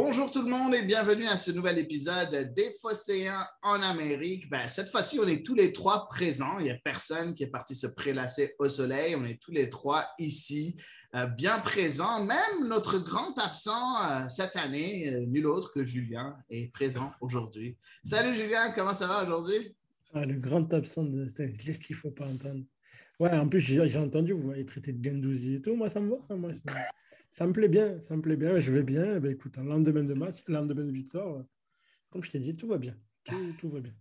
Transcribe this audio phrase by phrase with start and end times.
[0.00, 4.48] Bonjour tout le monde et bienvenue à ce nouvel épisode des Phocéens en Amérique.
[4.48, 6.60] Ben, cette fois-ci, on est tous les trois présents.
[6.60, 9.16] Il n'y a personne qui est parti se prélasser au soleil.
[9.16, 10.76] On est tous les trois ici,
[11.16, 12.24] euh, bien présents.
[12.24, 17.76] Même notre grand absent euh, cette année, euh, nul autre que Julien, est présent aujourd'hui.
[18.04, 19.74] Salut Julien, comment ça va aujourd'hui?
[20.14, 22.62] Ah, le grand absent de qu'est-ce qu'il ne faut pas entendre?
[23.18, 25.74] Ouais, en plus, j'ai entendu, vous m'avez traité de Gendouzi et tout.
[25.74, 26.36] Moi, ça me va.
[26.36, 26.52] Moi,
[27.30, 28.00] ça me plaît bien.
[28.00, 28.58] Ça me plaît bien.
[28.58, 29.20] Je vais bien.
[29.20, 31.44] Ben, écoute, un lendemain de match, lendemain de victoire,
[32.10, 32.96] comme je t'ai dit, tout va bien.
[33.24, 33.94] Tout, tout va bien.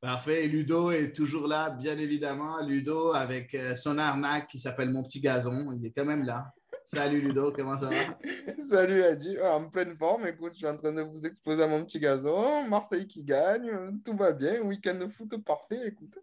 [0.00, 0.48] Parfait.
[0.48, 2.64] Ludo est toujours là, bien évidemment.
[2.66, 5.72] Ludo avec euh, son arnaque qui s'appelle Mon Petit Gazon.
[5.72, 6.52] Il est quand même là.
[6.84, 8.18] Salut Ludo, comment ça va?
[8.58, 11.84] Salut Adi, en pleine forme, écoute, je suis en train de vous exposer à mon
[11.84, 16.18] petit gazon, Marseille qui gagne, tout va bien, week-end de foot parfait, écoute.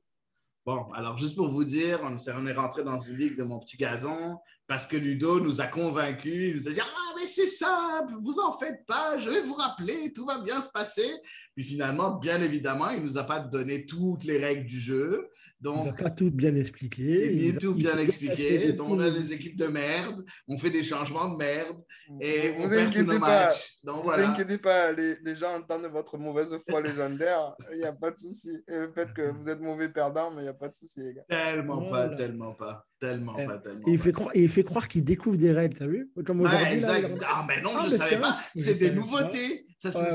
[0.65, 3.77] Bon, alors juste pour vous dire, on est rentré dans une ligue de mon petit
[3.77, 4.37] gazon
[4.67, 6.51] parce que Ludo nous a convaincus.
[6.51, 9.53] Il nous a dit Ah, mais c'est simple, vous en faites pas, je vais vous
[9.53, 11.09] rappeler, tout va bien se passer.
[11.55, 15.29] Puis finalement, bien évidemment, il nous a pas donné toutes les règles du jeu.
[15.59, 17.31] Il a Donc, pas tout bien expliqué.
[17.33, 18.73] il Il est tout il bien expliqué.
[18.73, 21.77] Donc, on a des équipes de merde, on fait des changements de merde
[22.22, 23.77] et vous on vous perd tous nos inquiétez pas, matchs.
[23.83, 24.30] Donc vous voilà.
[24.30, 28.17] inquiétez pas, les, les gens entendent votre mauvaise foi légendaire, il n'y a pas de
[28.17, 28.52] souci.
[28.67, 30.99] Et le fait que vous êtes mauvais perdant, mais il n'y a pas de souci,
[30.99, 31.23] les gars.
[31.27, 34.04] Tellement pas, tellement pas, tellement Eh, pas, tellement il pas.
[34.04, 36.11] fait croire, et il fait croire qu'il découvre des règles, t'as vu?
[36.23, 36.80] Comme Ouais, aujourd'hui.
[36.81, 38.36] là, il- Ah, mais non, Ah, je mais savais pas.
[38.55, 38.95] C'est des pas.
[38.95, 39.65] nouveautés.
[39.80, 40.05] Ça, c'est Ouais,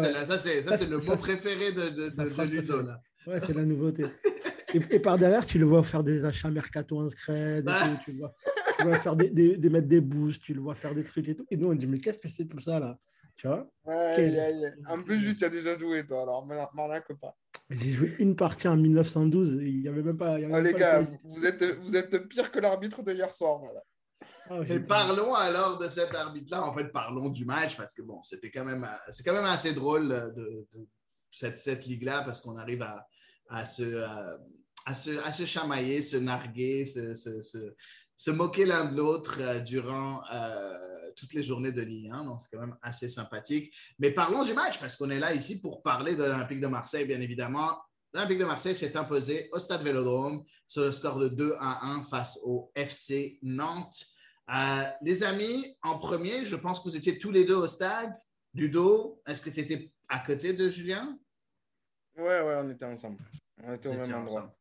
[0.69, 0.87] ouais.
[0.89, 3.01] le mot préféré de, de, Ludo, là.
[3.27, 4.05] Ouais, c'est la nouveauté.
[4.75, 7.09] Et, et par derrière, tu le vois faire des achats mercato Ouais.
[7.65, 8.33] tout, tu, vois,
[8.77, 11.29] tu vois faire des, des, des- mettre des boosts, tu le vois faire des trucs
[11.29, 11.47] et tout.
[11.51, 12.99] Et nous, on dit, mais qu'est-ce que c'est tout ça là?
[13.37, 13.71] Tu vois?
[13.87, 14.73] Aïe, aïe, aïe.
[14.89, 17.37] En plus, tu as déjà joué, toi, alors m'en- m'arnaque pas?
[17.71, 20.39] J'ai joué une partie en 1912, et il n'y avait même pas.
[20.39, 23.03] y avait Ah, même les pas gars, le- vous êtes, vous êtes pire que l'arbitre
[23.03, 23.59] de hier soir.
[23.61, 23.83] Voilà.
[24.51, 26.65] Ah, Et j'ai- parlons alors de cet arbitre-là.
[26.67, 29.73] En fait, parlons du match parce que bon, c'était quand même, c'est quand même assez
[29.73, 30.87] drôle euh, de, de
[31.31, 33.07] cette, cette ligue-là parce qu'on arrive à,
[33.49, 34.37] à se, euh,
[34.87, 37.75] à, se, à se chamailler, se narguer, se, se, se-
[38.17, 42.25] se moquer l'un de l'autre euh, durant euh, toutes les journées de Ligue 1.
[42.25, 43.75] Donc, c'est quand même assez sympathique.
[43.99, 47.05] Mais parlons du match parce qu'on est là ici pour parler de l'Olympique de Marseille,
[47.07, 47.77] bien évidemment.
[48.13, 52.05] L'Olympique de Marseille s'est imposé au Stade Vélodrome sur le score de 2 à 1
[52.05, 54.05] face au FC Nantes.
[54.55, 58.13] Euh, les amis, en premier, je pense que vous étiez tous les deux au stade.
[58.55, 61.19] Ludo, est-ce que tu étais à côté de Julien?
[62.17, 63.19] Ouais, ouais, on était ensemble.
[63.65, 64.41] On était au même endroit.
[64.41, 64.53] ensemble.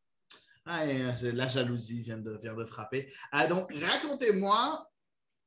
[0.64, 3.12] Ah, euh, la jalousie vient de, frapper.
[3.32, 4.88] Ah, donc, racontez-moi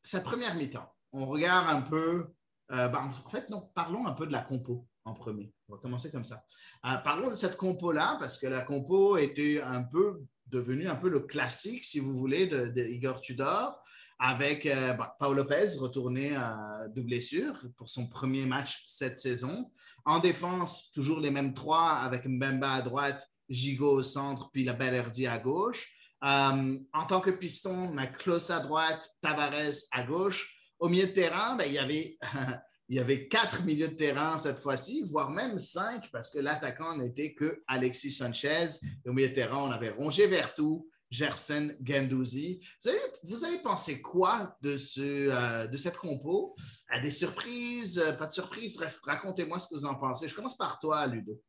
[0.03, 0.91] sa première mi-temps.
[1.13, 2.27] On regarde un peu.
[2.71, 5.53] euh, ben, en fait, non, parlons un peu de la compo en premier.
[5.69, 6.43] On va commencer comme ça.
[6.85, 11.09] Euh, parlons de cette compo-là, parce que la compo était un peu devenue un peu
[11.09, 13.81] le classique, si vous voulez, de, de Igor Tudor,
[14.19, 19.71] avec euh, Paul Lopez retourné euh, de blessure pour son premier match cette saison.
[20.05, 24.73] En défense, toujours les mêmes trois, avec Mbemba à droite, Gigot au centre, puis la
[24.73, 25.91] Bellerdi à gauche.
[26.23, 30.51] Euh, en tant que piston, Klaus à droite, Tavares à gauche.
[30.79, 32.17] Au milieu de terrain, ben, il, y avait,
[32.89, 36.97] il y avait quatre milieux de terrain cette fois-ci, voire même cinq, parce que l'attaquant
[36.97, 38.67] n'était que Alexis Sanchez.
[39.05, 42.59] Et au milieu de terrain, on avait Rongier Vertou, Gerson Gendouzi.
[42.83, 46.55] Vous avez, vous avez pensé quoi de, ce, euh, de cette compo?
[47.01, 48.75] Des surprises, pas de surprises?
[48.75, 50.27] Bref, racontez-moi ce que vous en pensez.
[50.27, 51.39] Je commence par toi, Ludo.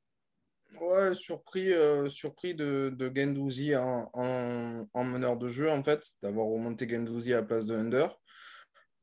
[0.81, 6.03] Ouais, surpris, euh, surpris de, de Gendouzi en, en- en meneur de jeu, en fait,
[6.23, 8.15] d'avoir remonté Gendouzi à la place de Under.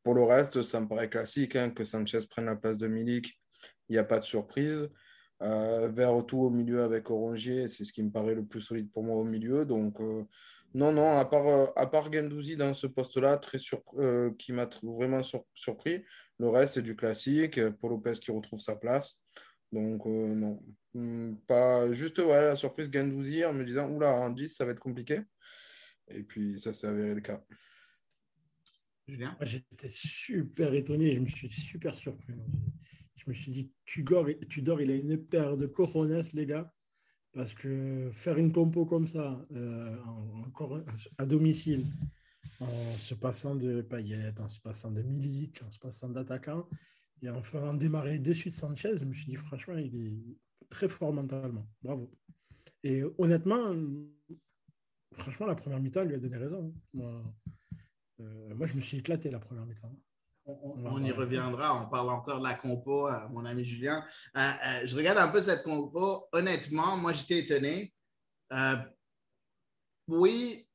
[0.03, 3.39] Pour le reste, ça me paraît classique hein, que Sanchez prenne la place de Milik.
[3.89, 4.87] Il n'y a pas de surprise.
[5.41, 9.03] Euh, tout au milieu avec Orangier, c'est ce qui me paraît le plus solide pour
[9.03, 9.65] moi au milieu.
[9.65, 10.23] Donc, euh,
[10.73, 13.57] non, non, à part, euh, à part Gendouzi dans ce poste-là, très
[13.97, 16.03] euh, qui m'a vraiment sur- surpris.
[16.39, 17.59] Le reste, c'est du classique.
[17.79, 19.23] Paul Lopez qui retrouve sa place.
[19.71, 20.61] Donc, non.
[20.93, 24.71] Hmm, Pas juste ouais, la surprise Gendouzi en me disant Oula, en 10, ça va
[24.71, 25.21] être compliqué.
[26.09, 27.43] Et puis, ça s'est avéré le cas.
[29.07, 29.35] Julien?
[29.41, 32.33] J'étais super étonné, je me suis super surpris.
[33.15, 36.73] Je me suis dit, Tudor, Tudor il a une paire de cojones, les gars,
[37.31, 39.97] parce que faire une compo comme ça, euh,
[40.45, 40.81] encore
[41.17, 41.85] à domicile,
[42.59, 46.67] en se passant de Payet, en se passant de Milik, en se passant d'attaquant,
[47.21, 50.37] et en faisant démarrer dessus de Sanchez, je me suis dit, franchement, il est
[50.73, 51.65] très fort mentalement.
[51.81, 52.11] Bravo.
[52.83, 53.73] Et honnêtement,
[55.13, 56.63] franchement, la première mi-temps lui a donné raison.
[56.67, 56.81] hein.
[56.93, 57.23] Moi,
[58.21, 59.95] euh, moi, je me suis éclaté la première mi-temps.
[60.45, 61.81] On, on- Ouais, on y reviendra.
[61.81, 64.05] On parle encore de la compo, euh, mon ami Julien.
[64.35, 66.27] Euh, je regarde un peu cette compo.
[66.33, 67.93] Honnêtement, moi, j'étais étonné.
[70.07, 70.67] Oui,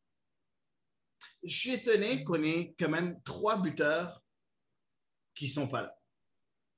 [1.44, 4.24] je suis étonné qu'on ait quand même trois buteurs
[5.34, 5.94] qui ne sont pas là.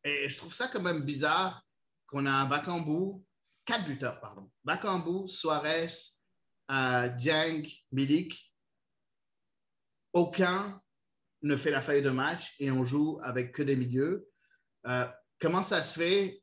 [0.05, 1.65] Et je trouve ça quand même bizarre
[2.11, 3.25] qu'on a Bakambu,
[3.65, 4.51] quatre buteurs, pardon.
[4.65, 5.89] Bakambu, Suarez,
[6.71, 8.53] euh, Dieng, Milik.
[10.13, 10.81] Aucun
[11.43, 14.29] ne fait la feuille de match et on joue avec que des milieux.
[14.87, 15.07] Euh,
[15.41, 16.43] comment ça se fait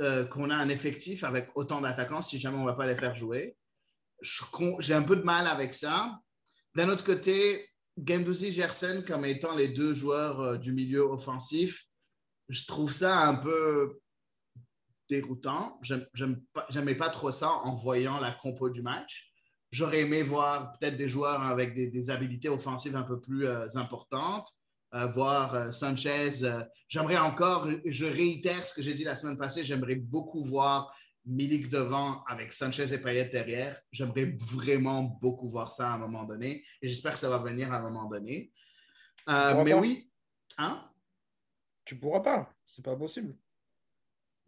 [0.00, 2.96] euh, qu'on a un effectif avec autant d'attaquants si jamais on ne va pas les
[2.96, 3.56] faire jouer?
[4.80, 6.20] J'ai un peu de mal avec ça.
[6.74, 11.84] D'un autre côté, Gendouzi, Gerson comme étant les deux joueurs euh, du milieu offensif,
[12.48, 13.98] je trouve ça un peu
[15.08, 15.80] déroutant.
[15.82, 19.32] J'aimais pas trop ça en voyant la compo du match.
[19.70, 23.68] J'aurais aimé voir peut-être des joueurs avec des, des habilités offensives un peu plus euh,
[23.74, 24.48] importantes,
[24.94, 26.30] euh, voir euh, Sanchez.
[26.88, 30.94] j'aimerais encore, je réitère ce que j'ai dit la semaine passée, j'aimerais beaucoup voir
[31.26, 33.78] Milik devant avec Sanchez et Payet derrière.
[33.92, 37.70] J'aimerais vraiment beaucoup voir ça à un moment donné et j'espère que ça va venir
[37.70, 38.50] à un moment donné.
[39.26, 39.62] Mais pas.
[39.62, 40.10] oui,
[40.56, 40.88] hein?
[41.84, 42.50] Tu pourras pas.
[42.66, 43.36] C'est pas possible.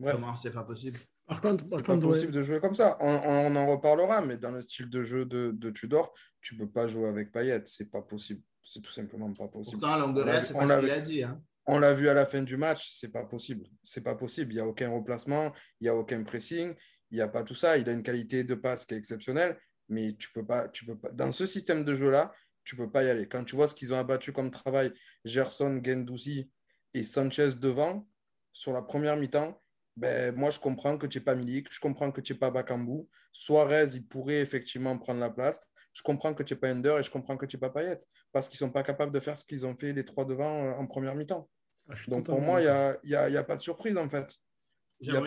[0.02, 0.98] Comment c'est pas possible?
[1.26, 2.00] Par contre, par C'est pas ouais.
[2.00, 2.96] possible de jouer comme ça.
[3.00, 6.68] On, on en reparlera, mais dans le style de jeu de, de Tudor, tu peux
[6.68, 7.62] pas jouer avec Payet.
[7.66, 8.42] C'est pas possible.
[8.64, 9.80] C'est tout simplement pas possible.
[9.80, 11.22] Pourtant, Longoria, c'est On pas ce qu'il a dit.
[11.22, 11.40] Hein?
[11.66, 13.66] On l'a vu à la fin du match, c'est pas possible.
[13.82, 14.52] C'est pas possible.
[14.52, 16.74] Il n'y a aucun replacement, il n'y a aucun pressing,
[17.10, 17.78] il n'y a pas tout ça.
[17.78, 19.56] Il a une qualité de passe qui est exceptionnelle,
[19.88, 21.10] mais tu peux pas, tu peux pas.
[21.10, 22.32] Dans ce système de jeu-là,
[22.64, 23.28] tu peux pas y aller.
[23.28, 24.92] Quand tu vois ce qu'ils ont abattu comme travail,
[25.24, 26.50] Gerson, Gendouzi
[26.94, 28.08] et Sanchez devant,
[28.52, 29.60] sur la première mi-temps,
[30.00, 32.50] ben, moi, je comprends que tu n'es pas Milik, je comprends que tu n'es pas
[32.50, 33.06] Bakambu.
[33.32, 35.60] Suarez, il pourrait effectivement prendre la place.
[35.92, 37.98] Je comprends que tu n'es pas Ender et je comprends que tu n'es pas Payet
[38.32, 40.64] parce qu'ils ne sont pas capables de faire ce qu'ils ont fait les trois devant
[40.64, 41.50] euh, en première mi-temps.
[41.88, 43.96] Ah, Donc pour moi, il n'y a, y a- il y a pas de surprise
[43.98, 44.36] en fait.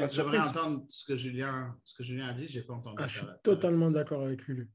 [0.09, 2.95] J'aimerais entendre ce que Julien, ce que Julien a dit, je n'ai pas entendu.
[2.99, 4.69] Ah, je suis totalement d'accord avec Lulu.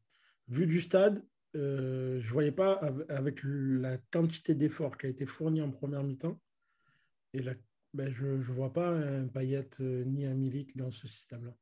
[0.48, 1.24] Vu du stade,
[1.56, 5.70] euh, je ne voyais pas av- avec la quantité d'efforts qui a été fournie en
[5.70, 6.38] première mi-temps.
[7.32, 7.54] Et la-
[7.94, 11.55] ben, je ne vois pas un Payet euh, ni un Milik dans ce système-là.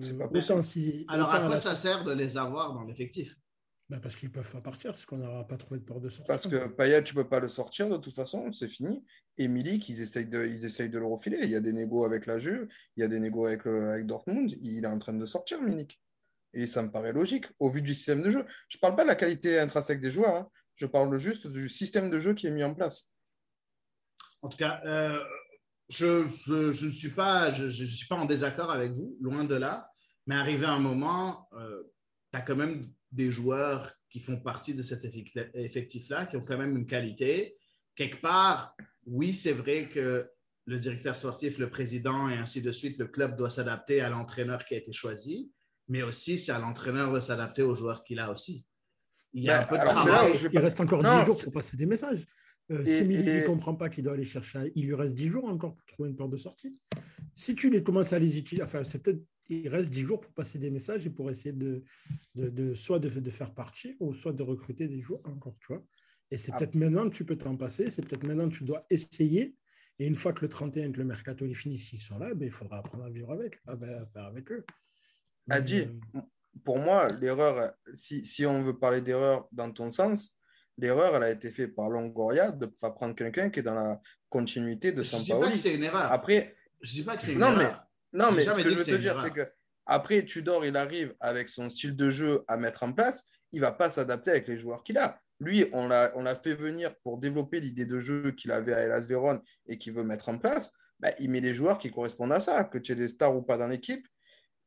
[0.00, 3.36] C'est Euh, si, Alors, à quoi la- ça sert de les avoir dans l'effectif?
[3.88, 6.10] Ben, Parce qu'ils ne peuvent pas partir, c'est qu'on n'aura pas trouvé de porte de
[6.10, 6.28] sortie.
[6.28, 9.02] Parce que Payet, tu ne peux pas le sortir de toute façon, c'est fini.
[9.38, 11.38] Et Milik, ils essayent, de, ils essayent de le refiler.
[11.42, 13.88] Il y a des négos avec la Juve, il y a des négos avec, le-
[13.90, 14.54] avec Dortmund.
[14.60, 15.98] Il est en train de sortir, Milik.
[16.52, 18.44] Et ça me paraît logique au vu du système de jeu.
[18.68, 20.50] Je ne parle pas de la qualité intrinsèque des joueurs, hein.
[20.76, 23.10] je parle juste du système de jeu qui est mis en place.
[24.42, 25.22] En tout cas, euh,
[25.88, 29.44] je, je- je ne suis pas, je, je suis pas en désaccord avec vous, loin
[29.44, 29.90] de là.
[30.26, 31.48] Mais arrivé à un moment,
[32.32, 36.44] tu as quand même des joueurs qui font partie de cet effecti- effectif-là, qui ont
[36.44, 37.56] quand même une qualité.
[37.94, 38.76] Quelque part,
[39.06, 40.28] oui, c'est vrai que
[40.66, 44.64] le directeur sportif, le président et ainsi de suite, le club doit s'adapter à l'entraîneur
[44.66, 45.50] qui a été choisi,
[45.88, 48.66] mais aussi c'est à l'entraîneur de s'adapter aux joueurs qu'il a aussi.
[49.32, 50.32] Il y a Ben, un peu de là travail.
[50.52, 52.26] Il reste encore Non, 10 jours pour passer des messages.
[52.70, 55.14] Euh, Et- si Milik ne et- comprend pas qu'il doit aller chercher, il lui reste
[55.14, 56.78] 10 jours encore pour trouver une porte de sortie.
[57.34, 60.32] Si tu les commences à les utiliser, enfin, c'est peut-être, il reste 10 jours pour
[60.32, 61.82] passer des messages et pour essayer de,
[62.34, 65.68] de, de- soit de, de faire partir ou soit de recruter des joueurs encore, tu
[65.68, 65.82] vois.
[66.30, 66.58] Et c'est Ah.
[66.58, 69.56] peut-être maintenant que tu peux t'en passer, c'est peut-être maintenant que tu dois essayer.
[69.98, 72.44] Et une fois que le 31, que le mercato est fini, s'ils sont là, ben,
[72.46, 74.64] il faudra apprendre à vivre avec, à, à faire avec eux.
[75.48, 75.78] Adi,
[76.14, 76.20] euh,
[76.64, 80.37] pour moi, l'erreur, si, si on veut parler d'erreur dans ton sens,
[80.78, 83.74] l'erreur, elle a été faite par Longoria de ne pas prendre quelqu'un qui est dans
[83.74, 85.52] la continuité de Je ne dis pas Sampaoli.
[85.52, 86.12] que c'est une erreur.
[86.12, 87.84] Après, Je ne dis pas que c'est une Non, mais- erreur.
[88.12, 89.48] non, J'ai mais ce que je veux te dire, c'est que
[89.86, 93.72] après, Tudor, il arrive avec son style de jeu à mettre en place, il va
[93.72, 95.20] pas s'adapter avec les joueurs qu'il a.
[95.40, 99.40] Lui, on l'a fait venir pour développer l'idée de jeu qu'il avait à Hellas Vérone
[99.66, 100.72] et qu'il veut mettre en place.
[101.00, 103.42] Bah, il met des joueurs qui correspondent à ça, que tu aies des stars ou
[103.42, 104.06] pas dans l'équipe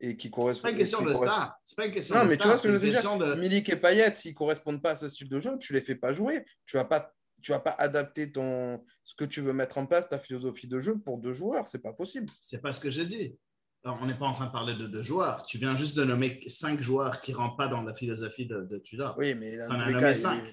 [0.04, 0.62] et qui C'est correspondent.
[0.64, 1.56] pas une question de correspondent- star.
[1.64, 3.18] C'est pas une question Non, de mais tu vois ce que je c'est veux dire.
[3.18, 5.94] de- Milik et Payet, s'ils correspondent pas à ce style de jeu, tu les fais
[5.94, 6.44] pas jouer.
[6.66, 10.08] Tu vas pas, tu vas pas adapter ton ce que tu veux mettre en place,
[10.08, 11.66] ta philosophie de jeu pour deux joueurs.
[11.68, 12.28] C'est pas possible.
[12.40, 13.38] C'est pas ce que je dis.
[13.84, 15.44] Alors, on n'est pas en train de parler de deux joueurs.
[15.46, 18.60] Tu viens juste de nommer cinq joueurs qui ne rentrent pas dans la philosophie de,
[18.62, 19.14] de Tudor.
[19.18, 20.44] Oui, mais T'en tous as nommé cinq.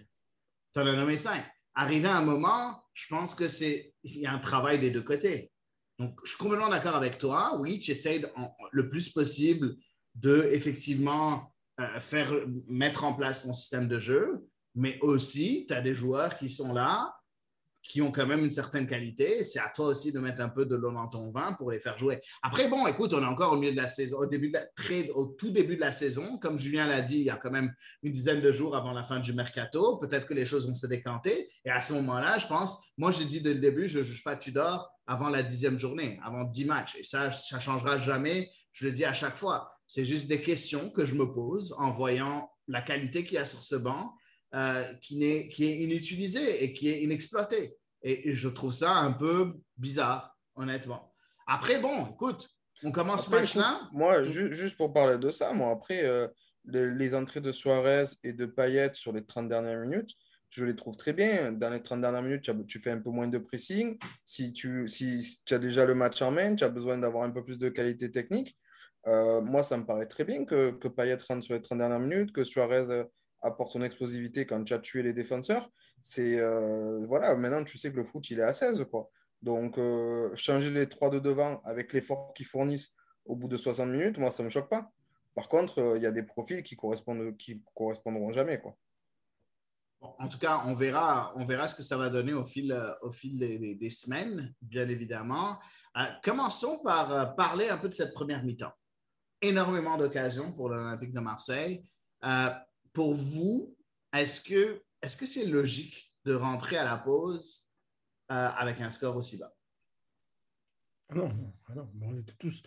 [0.73, 1.43] Tu en as nommé cinq.
[1.75, 5.03] Arrivé à un moment, je pense que c'est il y a un travail des deux
[5.03, 5.51] côtés.
[5.99, 7.57] Donc, je suis complètement d'accord avec toi.
[7.59, 7.79] Oui,
[8.35, 9.75] en- le plus possible
[10.15, 12.33] de effectivement euh, faire
[12.67, 16.73] mettre en place ton système de jeu, mais aussi tu as des joueurs qui sont
[16.73, 17.15] là,
[17.89, 19.43] qui ont quand même une certaine qualité.
[19.43, 21.79] C'est à toi aussi de mettre un peu de l'eau dans ton vin pour les
[21.79, 22.21] faire jouer.
[22.43, 24.65] Après, bon, écoute, on est encore au milieu de la saison, au début de la,
[24.75, 26.37] très- au tout début de la saison.
[26.37, 29.03] Comme Julien l'a dit, il y a quand même une dizaine de jours avant la
[29.03, 29.97] fin du mercato.
[29.97, 31.49] Peut-être que les choses vont se décanter.
[31.65, 34.23] Et à ce moment-là, je pense, moi, j'ai dit dès le début, je ne juge
[34.23, 36.95] pas Tudor avant la dixième journée, avant dix matchs.
[36.99, 38.51] Et ça, ça ne changera jamais.
[38.71, 39.71] Je le dis à chaque fois.
[39.87, 43.47] C'est juste des questions que je me pose en voyant la qualité qu'il y a
[43.47, 44.13] sur ce banc
[44.53, 47.77] euh, qui, n'est- qui est inutilisée et qui est inexploitée.
[48.01, 51.13] Et, je trouve ça un peu bizarre, honnêtement.
[51.47, 52.49] Après, bon, écoute,
[52.83, 53.77] on commence match-là.
[53.81, 56.27] écoute, Moi, ju- juste pour parler de ça, moi, après, euh,
[56.65, 60.11] le- les entrées de Suarez et de Payet sur les 30 dernières minutes,
[60.49, 61.51] je les trouve très bien.
[61.51, 63.97] Dans les 30 dernières minutes, tu, fais un peu moins de pressing.
[64.25, 67.23] Si tu, si, si tu as déjà le match en main, tu as besoin d'avoir
[67.23, 68.57] un peu plus de qualité technique.
[69.07, 71.99] Euh, moi, ça me paraît très bien que, que Payet rentre sur les 30 dernières
[71.99, 73.03] minutes, que Suarez euh,
[73.41, 75.69] apporte son explosivité quand tu as tué les défenseurs.
[76.01, 79.09] C'est euh, voilà, maintenant tu sais que le foot il est à 16 quoi.
[79.41, 83.89] Donc euh, changer les trois de devant avec l'effort qu'ils fournissent au bout de 60
[83.89, 84.91] minutes, moi ça me choque pas.
[85.35, 88.75] Par contre, euh, il y a des profils qui correspondent qui correspondront jamais quoi.
[90.01, 93.11] En tout cas, on verra, on verra ce que ça va donner au fil, au
[93.11, 95.59] fil des, des- semaines, bien évidemment.
[96.23, 98.71] Commençons par parler un peu de cette première mi-temps.
[99.41, 101.83] Énormément d'occasions pour l'Olympique de Marseille.
[102.93, 103.75] Pour vous,
[104.13, 107.67] est-ce que est-ce que c'est logique de rentrer à la pause
[108.31, 109.53] euh, avec un score aussi bas?
[111.09, 112.61] Ah non, non, ah on était tous,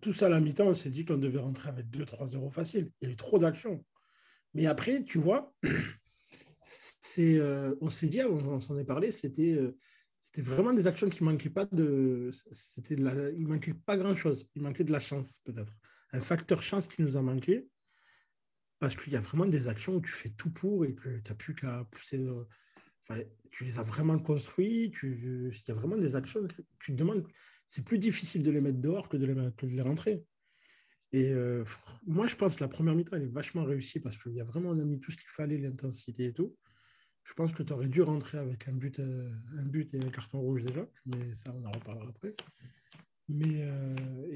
[0.00, 2.90] tous à la mi-temps, on s'est dit qu'on devait rentrer avec 2-3-0 facile.
[3.00, 3.84] Il y a eu trop d'actions.
[4.54, 5.54] Mais après, tu vois,
[6.62, 9.76] c'est, euh, on s'est dit, on, s'en est parlé, c'était, euh,
[10.20, 12.30] c'était vraiment des actions qui manquaient pas de.
[12.50, 14.46] C'était de il manquait pas grand-chose.
[14.54, 15.72] Il manquait de la chance, peut-être.
[16.12, 17.66] Un facteur chance qui nous a manqué.
[18.82, 21.30] Parce qu'il y a vraiment des actions où tu fais tout pour et que tu
[21.30, 22.18] n'as plus qu'à pousser.
[22.18, 22.44] euh,
[23.52, 24.90] tu les as vraiment construits.
[24.90, 27.24] Tu, il y a vraiment des actions que tu te demandes.
[27.68, 30.24] C'est plus difficile de les mettre dehors que de les, rentrer.
[31.12, 31.64] Et euh,
[32.08, 34.44] moi, je pense que la première mi-temps, elle est vachement réussie parce qu'il y a
[34.44, 36.56] vraiment, on a mis tout ce qu'il fallait, l'intensité et tout.
[37.22, 40.10] Je pense que tu aurais dû rentrer avec un but, euh, un but et un
[40.10, 42.34] carton rouge déjà, mais ça, on en reparlera après.
[43.28, 44.26] Mais, euh,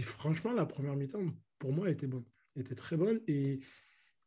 [0.00, 2.24] franchement, la première mi-temps, pour moi, était bonne.
[2.58, 3.20] Était très bonne.
[3.26, 3.60] Et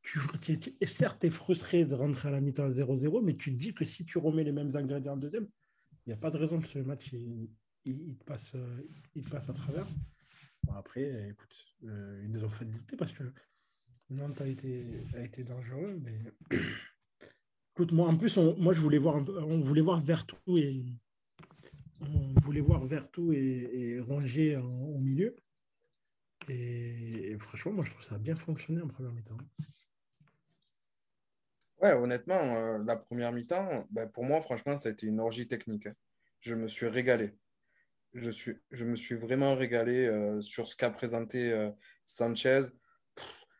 [0.02, 3.52] tu, tu- certes, tu es frustré de rentrer à la mi-temps à 0-0, mais tu
[3.54, 5.48] te dis que si tu remets les mêmes ingrédients en deuxième,
[6.06, 7.12] il n'y a pas de raison que ce match,
[7.86, 8.82] il, te, passe, euh,
[9.16, 9.88] il passe à travers.
[10.64, 13.24] Bon, après, écoute, euh, ils nous ont fait douter parce que
[14.10, 16.00] Nantes a été, a été dangereux.
[16.02, 16.18] Mais
[17.76, 20.86] écoute, moi, en plus, on- moi, je voulais voir, on voulait voir Vertou et
[22.00, 25.36] on voulait voir Vertou et, et au milieu.
[26.50, 29.38] Et, franchement, moi, je trouve ça a bien fonctionné en première mi-temps.
[31.82, 35.48] Ouais, honnêtement, euh, la première mi-temps, ben, pour moi, franchement, ça a été une orgie
[35.48, 35.88] technique.
[35.88, 35.94] hein.
[36.40, 37.34] Je me suis régalé.
[38.14, 41.72] Je suis, je me suis vraiment régalé euh, sur ce qu'a présenté euh,
[42.06, 42.64] Sanchez.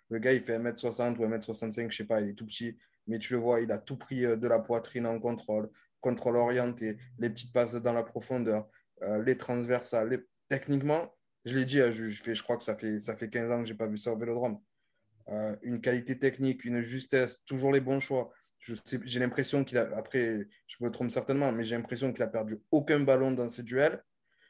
[0.10, 3.18] Le gars, il fait 1m60 ou 1m65, je sais pas, il est tout petit, mais
[3.20, 5.70] tu le vois, il a tout pris de la poitrine en contrôle,
[6.02, 8.70] contrôle orienté, les petites passes dans la profondeur,
[9.26, 10.10] les transversales.
[10.10, 10.20] les-
[10.50, 13.68] Techniquement, je l'ai dit, hein, je, crois que ça fait, ça fait 15 ans que
[13.68, 14.60] je n'ai pas vu ça au vélodrome.
[15.30, 18.32] Euh, une qualité technique, une justesse, toujours les bons choix.
[19.06, 22.60] J'ai l'impression qu'il a, après, je me trompe certainement, mais j'ai l'impression qu'il a perdu
[22.70, 24.04] aucun ballon dans ses duels.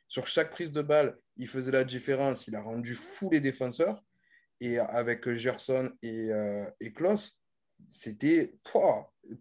[0.07, 2.47] Sur chaque prise de balle, il faisait la différence.
[2.47, 4.03] Il a rendu fou les défenseurs.
[4.59, 7.39] Et avec Gerson et, euh, et Klaus,
[7.89, 8.53] c'était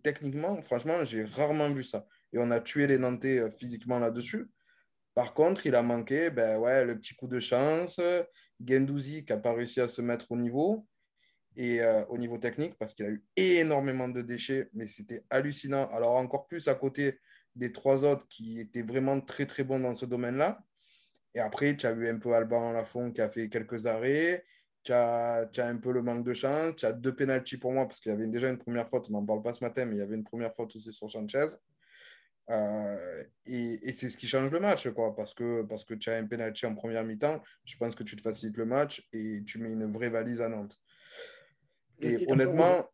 [0.03, 2.07] techniquement, franchement, j'ai rarement vu ça.
[2.33, 4.47] Et on a tué les Nantais euh, physiquement là-dessus.
[5.15, 8.01] Par contre, il a manqué ben ouais, le petit coup de chance.
[8.65, 10.87] Gendouzi qui n'a pas réussi à se mettre au niveau
[11.57, 15.89] et euh, au niveau technique parce qu'il a eu énormément de déchets, mais c'était hallucinant.
[15.91, 17.19] Alors encore plus à côté
[17.57, 20.63] des trois autres qui étaient vraiment très très bons dans ce domaine-là.
[21.35, 24.45] Et après, tu as eu un peu Alban Lafont qui a fait quelques arrêts.
[24.83, 26.77] Tu as, un peu le manque de chance.
[26.77, 29.07] Tu as deux pénalties pour moi parce qu'il y avait déjà une première faute.
[29.11, 31.11] On n'en parle pas ce matin, mais il y avait une première faute aussi sur
[31.11, 31.47] Sanchez.
[32.51, 36.11] Euh, et, et c'est ce qui change le match, quoi, parce que, parce que tu
[36.11, 39.43] as un penalty en première mi-temps, je pense que tu te facilites le match et
[39.45, 40.77] tu mets une vraie valise à Nantes.
[42.03, 42.89] Et honnêtement,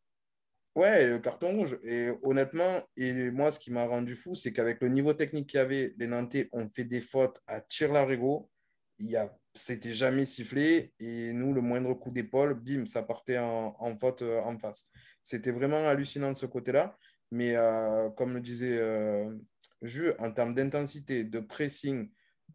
[0.75, 1.79] ouais, le carton rouge.
[1.85, 5.59] Et honnêtement, et moi, ce qui m'a rendu fou, c'est qu'avec le niveau technique qu'il
[5.59, 8.51] y avait, les Nantais ont fait des fautes à tir larigot.
[8.99, 10.93] il y a, c'était jamais sifflé.
[10.99, 14.87] Et nous, le moindre coup d'épaule, bim, ça partait en, en faute euh, en face.
[15.23, 16.97] C'était vraiment hallucinant de ce côté-là.
[17.31, 19.35] Mais euh, comme le disait euh,
[19.83, 22.11] Jules, en termes d'intensité, de pressing,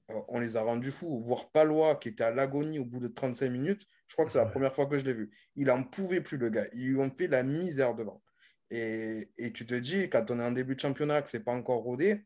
[0.09, 1.19] euh, on les a rendus fous.
[1.21, 4.39] Voir Palois qui était à l'agonie au bout de 35 minutes, je crois que c'est
[4.39, 5.31] la première fois que je l'ai vu.
[5.55, 6.67] Il n'en pouvait plus, le gars.
[6.73, 8.21] Ils lui ont fait la misère devant.
[8.69, 11.43] Et, et tu te dis, quand on est en début de championnat, que ce n'est
[11.43, 12.25] pas encore rodé,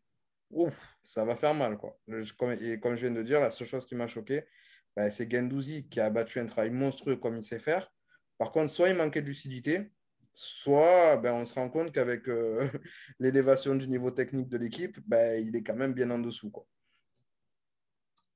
[0.52, 1.78] ouf, ça va faire mal.
[1.78, 2.00] Quoi.
[2.62, 4.44] Et comme je viens de dire, la seule chose qui m'a choqué,
[4.96, 7.92] ben, c'est Gendouzi qui a battu un travail monstrueux comme il sait faire.
[8.38, 9.92] Par contre, soit il manquait de lucidité,
[10.36, 12.70] soit ben, on se rend compte qu'avec euh,
[13.20, 16.52] l'élévation du niveau technique de l'équipe, ben, il est quand même bien en dessous.
[16.52, 16.68] Quoi.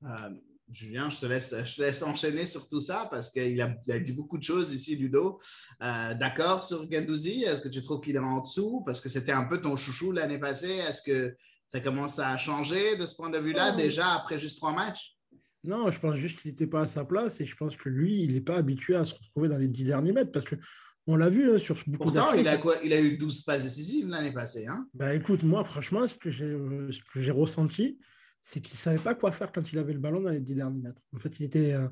[0.04, 0.30] Euh,
[0.70, 3.92] Julien, je te, laisse, je te laisse enchaîner sur tout ça parce qu'il a, il
[3.92, 5.40] a dit beaucoup de choses ici, Ludo.
[5.82, 7.42] Euh, D'accord sur Gendouzi?
[7.42, 8.82] Est-ce que tu trouves qu'il est en dessous?
[8.86, 10.76] Parce que c'était un peu ton chouchou l'année passée.
[10.76, 14.72] Est-ce que ça commence à changer de ce point de vue-là déjà après juste trois
[14.72, 15.16] matchs?
[15.62, 18.22] Non, je pense juste qu'il n'était pas à sa place et je pense que lui,
[18.22, 20.56] il n'est pas habitué à se retrouver dans les 10 derniers mètres parce que
[21.06, 23.64] on l'a vu hein, sur beaucoup Pourtant, il a, quoi, il a eu 12 passes
[23.64, 24.66] décisives l'année passée.
[24.66, 26.90] Hein Bah écoute, moi, franchement, ce que j'ai euh,
[27.32, 27.98] ressenti,
[28.42, 30.54] c'est qu'il ne savait pas quoi faire quand il avait le ballon dans les 10
[30.54, 31.02] derniers mètres.
[31.14, 31.72] En fait, il était.
[31.72, 31.88] euh,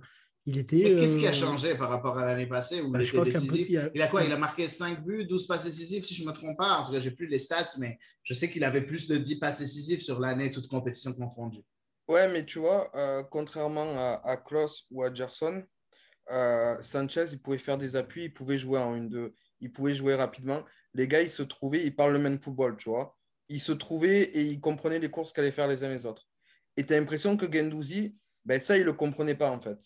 [0.47, 3.05] il était Qu'est-ce qui a euh, changé par rapport à l'année passée où bah, il
[3.05, 3.69] je était décisif?
[3.69, 4.25] il a- Il a quoi?
[4.25, 6.79] Il a marqué 5 buts, 12 passes décisives, si je ne me trompe pas.
[6.79, 9.37] En tout cas, j'ai plus les stats, mais je sais qu'il avait plus de 10
[9.39, 11.63] passes décisives sur l'année, toute compétition confondue.
[12.09, 15.63] Ouais, mais tu vois, euh, contrairement à, à Klaus ou à Gerson,
[16.31, 20.15] euh, Sanchez, il pouvait faire des appuis, il pouvait jouer en 1-2, il pouvait jouer
[20.15, 20.65] rapidement.
[20.95, 23.17] Les gars, ils se trouvaient, ils parlent le même football, tu vois.
[23.49, 26.27] Ils se trouvaient et ils comprenaient les courses qu'allaient faire les uns les autres.
[26.77, 29.79] Et tu as l'impression que Gendouzi, ben ça, il ne le comprenait pas, en fait.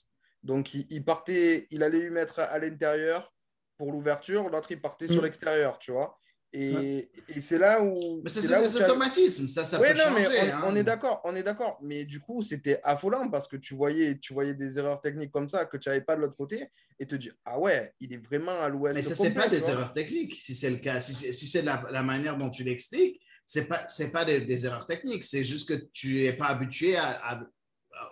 [0.43, 3.33] Donc, il, il partait, il allait lui mettre à, à l'intérieur
[3.79, 5.25] pour l'ouverture, l'autre, il partait sur Mm.
[5.25, 6.19] l'extérieur, tu vois.
[6.55, 8.21] Et, et c'est là où.
[8.23, 9.49] Mais c'est des automatismes.
[9.49, 10.29] Ça, ça Ouais, peut non, changer.
[10.31, 10.63] mais on, hein.
[10.67, 11.79] on est d'accord, on est d'accord.
[11.83, 15.49] Mais du coup, c'était affolant parce que tu voyais, tu voyais des erreurs techniques comme
[15.49, 16.69] ça que tu n'avais pas de l'autre côté
[16.99, 18.95] et te dire ah ouais, il est vraiment à l'ouest.
[18.95, 21.01] Mais ça, complet, pas des erreurs techniques, si c'est le cas.
[21.01, 24.43] Si, c'est- si c'est la, la manière dont tu l'expliques, c'est pas, c'est pas des,
[24.43, 25.25] des erreurs techniques.
[25.25, 27.43] C'est juste que tu n'es pas habitué à- à-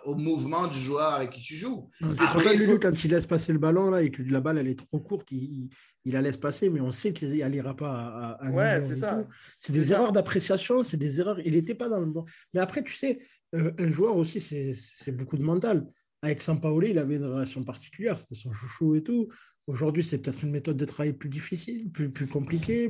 [0.05, 1.89] au mouvement du joueur avec qui tu joues.
[2.13, 4.67] C'est Après, faut- quand il laisse passer le ballon là, et que la balle elle
[4.67, 5.69] est trop courte, il, il-
[6.05, 8.95] il la laisse passer, mais on sait qu'il n'ira pas à, à un Ouais, c'est
[8.97, 9.23] ça.
[9.23, 9.27] tout.
[9.59, 9.95] C'est des ça.
[9.95, 11.39] erreurs d'appréciation, c'est des erreurs.
[11.45, 12.25] Il n'était pas dans le bon.
[12.53, 13.19] Mais après, tu sais,
[13.55, 15.85] euh, un joueur aussi, c'est c'est beaucoup de mental.
[16.23, 19.27] Avec Sampaoli, il avait une relation particulière, c'était son chouchou et tout.
[19.65, 22.89] Aujourd'hui, c'est peut-être une méthode de travail plus difficile, plus, plus compliquée.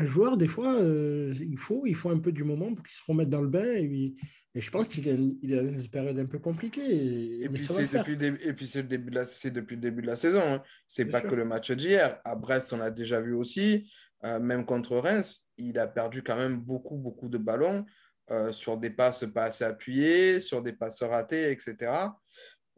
[0.00, 2.94] Un joueur, des fois, euh, il, faut, il faut un peu du moment pour qu'il
[2.94, 3.72] se remette dans le bain.
[3.74, 4.16] Et, puis-
[4.54, 7.40] et je pense qu'il a, une- il a une période un peu compliquée.
[7.42, 10.42] Et, puis c'est depuis, le début- de la, c'est depuis le début de la saison.
[10.42, 10.62] hein.
[10.86, 11.30] C'est pas sûr.
[11.30, 12.20] que le match d'hier.
[12.24, 13.92] À Brest, on l'a déjà vu aussi.
[14.24, 17.86] Euh, même contre Reims, il a perdu quand même beaucoup, beaucoup de ballons
[18.30, 21.92] euh, sur des passes pas assez appuyées, sur des passes ratées, etc.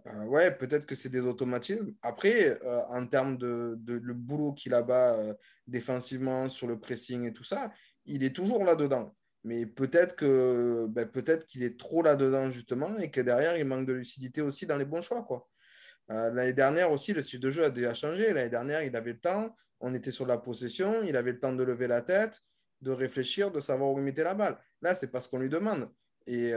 [0.06, 1.94] Euh, ouais, peut-être que c'est des automatismes.
[2.02, 5.34] Après, euh, en termes de, le boulot qu'il a bas euh,
[5.66, 7.70] défensivement sur le pressing et tout ça,
[8.04, 9.14] il est toujours là-dedans.
[9.44, 13.86] Mais peut-être que ben, peut-être qu'il est trop là-dedans justement et que derrière, il manque
[13.86, 15.22] de lucidité aussi dans les bons choix.
[15.22, 15.48] Quoi.
[16.10, 18.32] Euh, l'année dernière aussi, le style de jeu a déjà changé.
[18.32, 21.52] L'année dernière, il avait le temps, on était sur la possession, il avait le temps
[21.52, 22.40] de lever la tête,
[22.80, 24.58] de réfléchir, de savoir où il mettait la balle.
[24.80, 25.88] Là, c'est parce qu'on lui demande.
[26.26, 26.52] Et,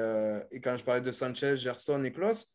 [0.52, 2.55] et quand je parlais de Sanchez, Gerson et Klaus,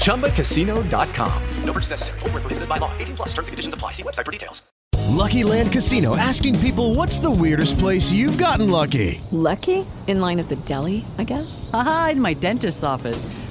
[0.00, 1.42] ChumbaCasino.com.
[1.64, 2.18] No purchase necessary.
[2.20, 2.90] Void where prohibited by law.
[2.98, 3.92] 18 plus terms and conditions apply.
[3.92, 4.62] See website for details.
[5.10, 9.20] Lucky Land Casino asking people what's the weirdest place you've gotten lucky?
[9.32, 9.84] Lucky?
[10.06, 11.68] In line at the deli, I guess?
[11.74, 13.26] Aha, in my dentist's office.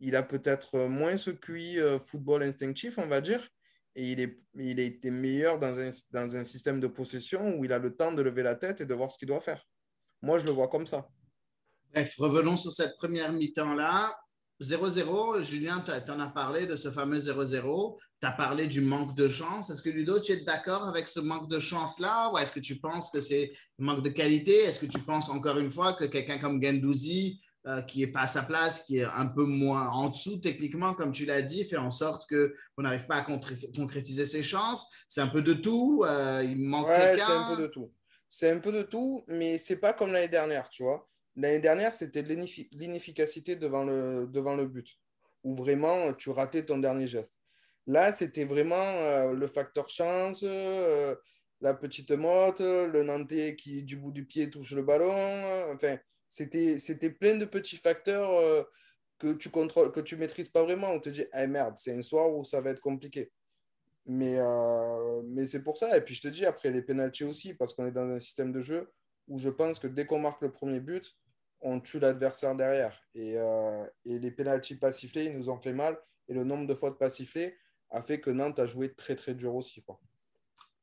[0.00, 3.48] Il a peut-être moins ce QI euh, football instinctif, on va dire,
[3.94, 7.64] et il, est, il a été meilleur dans un, dans un système de possession où
[7.64, 9.66] il a le temps de lever la tête et de voir ce qu'il doit faire.
[10.22, 11.08] Moi, je le vois comme ça.
[11.92, 14.14] Bref, revenons sur cette première mi-temps-là.
[14.60, 17.96] 0-0, Julien, tu en as parlé de ce fameux 0-0.
[18.20, 19.70] Tu as parlé du manque de chance.
[19.70, 22.32] Est-ce que Ludo, tu es d'accord avec ce manque de chance-là?
[22.32, 24.64] Ou est-ce que tu penses que c'est manque de qualité?
[24.64, 28.22] Est-ce que tu penses encore une fois que quelqu'un comme Gendouzi, euh, qui n'est pas
[28.22, 31.66] à sa place, qui est un peu moins en dessous techniquement, comme tu l'as dit,
[31.66, 33.26] fait en sorte qu'on n'arrive pas à
[33.76, 34.90] concrétiser ses chances?
[35.06, 36.02] C'est un peu de tout?
[36.06, 37.92] euh, il manque Ouais, c'est un peu de tout.
[38.26, 41.10] C'est un peu de tout, mais c'est pas comme l'année dernière, tu vois.
[41.36, 44.98] L'année dernière, c'était l'inefficacité devant le, devant le but,
[45.44, 47.38] où vraiment tu ratais ton dernier geste.
[47.86, 50.42] Là, c'était vraiment euh, le facteur chance,
[51.60, 55.74] la petite motte, le Nantais qui, du bout du pied, touche le ballon.
[55.74, 58.62] enfin, c'était, plein de petits facteurs euh,
[59.18, 60.90] que tu contrôles, que tu maîtrises pas vraiment.
[60.90, 63.32] On te dit, ah merde, c'est un soir où ça va être compliqué.
[64.06, 65.96] Mais, euh, mais c'est pour ça.
[65.96, 68.52] Et puis je te dis, après les pénalties aussi, parce qu'on est dans un système
[68.52, 68.92] de jeu
[69.26, 71.16] où je pense que dès qu'on marque le premier but,
[71.60, 73.02] on tue l'adversaire derrière.
[73.14, 75.98] Et, euh, les pénalties pas sifflés, ils nous ont fait mal.
[76.28, 77.56] Et le nombre de fautes pas sifflées
[77.90, 79.82] a fait que Nantes a joué très très dur aussi.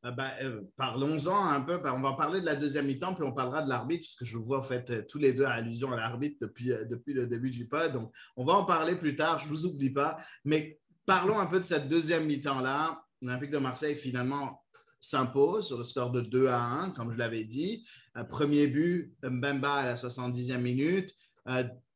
[0.07, 1.81] Ah ben, euh, Parlons-en un peu.
[1.83, 4.59] On va parler de la deuxième mi-temps, puis on parlera de l'arbitre, puisque je vois
[4.59, 7.67] en fait euh, tous les deux allusion à l'arbitre depuis, euh, depuis le début du
[7.67, 7.91] pod.
[7.91, 10.19] Donc, on va en parler plus tard, je ne vous oublie pas.
[10.43, 13.01] Mais parlons un peu de cette deuxième mi-temps-là.
[13.23, 14.61] L'Olympique de Marseille, finalement,
[14.99, 17.83] s'impose sur le score de 2 à 1, comme je l'avais dit.
[18.29, 21.15] Premier but, Mbemba à la 70e minute.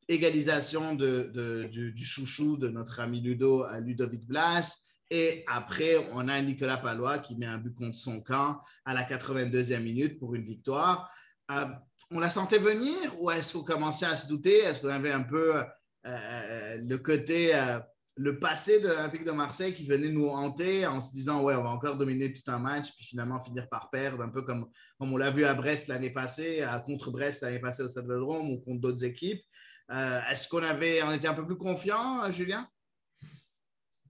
[0.08, 4.89] Égalisation du, du chouchou de notre ami Ludo Ludovic Blas.
[5.10, 9.02] Et après, on a Nicolas Palois qui met un but contre son camp à la
[9.02, 11.10] 82e minute pour une victoire.
[11.50, 11.66] Euh,
[12.10, 14.58] on la sentait venir ou est-ce qu'on commençait à se douter?
[14.58, 15.62] Est-ce qu'on avait un peu
[16.06, 17.80] euh, le côté, euh,
[18.16, 21.62] le passé de l'Olympique de Marseille qui venait nous hanter en se disant, ouais, on
[21.62, 24.68] va encore dominer tout un match, puis finalement finir par perdre, un peu comme,
[24.98, 28.06] comme on l'a vu à Brest l'année passée, à contre Brest l'année passée au Stade
[28.06, 29.42] Vélodrome ou contre d'autres équipes.
[29.90, 32.68] Euh, est-ce qu'on on était un peu plus confiant, euh, Julien?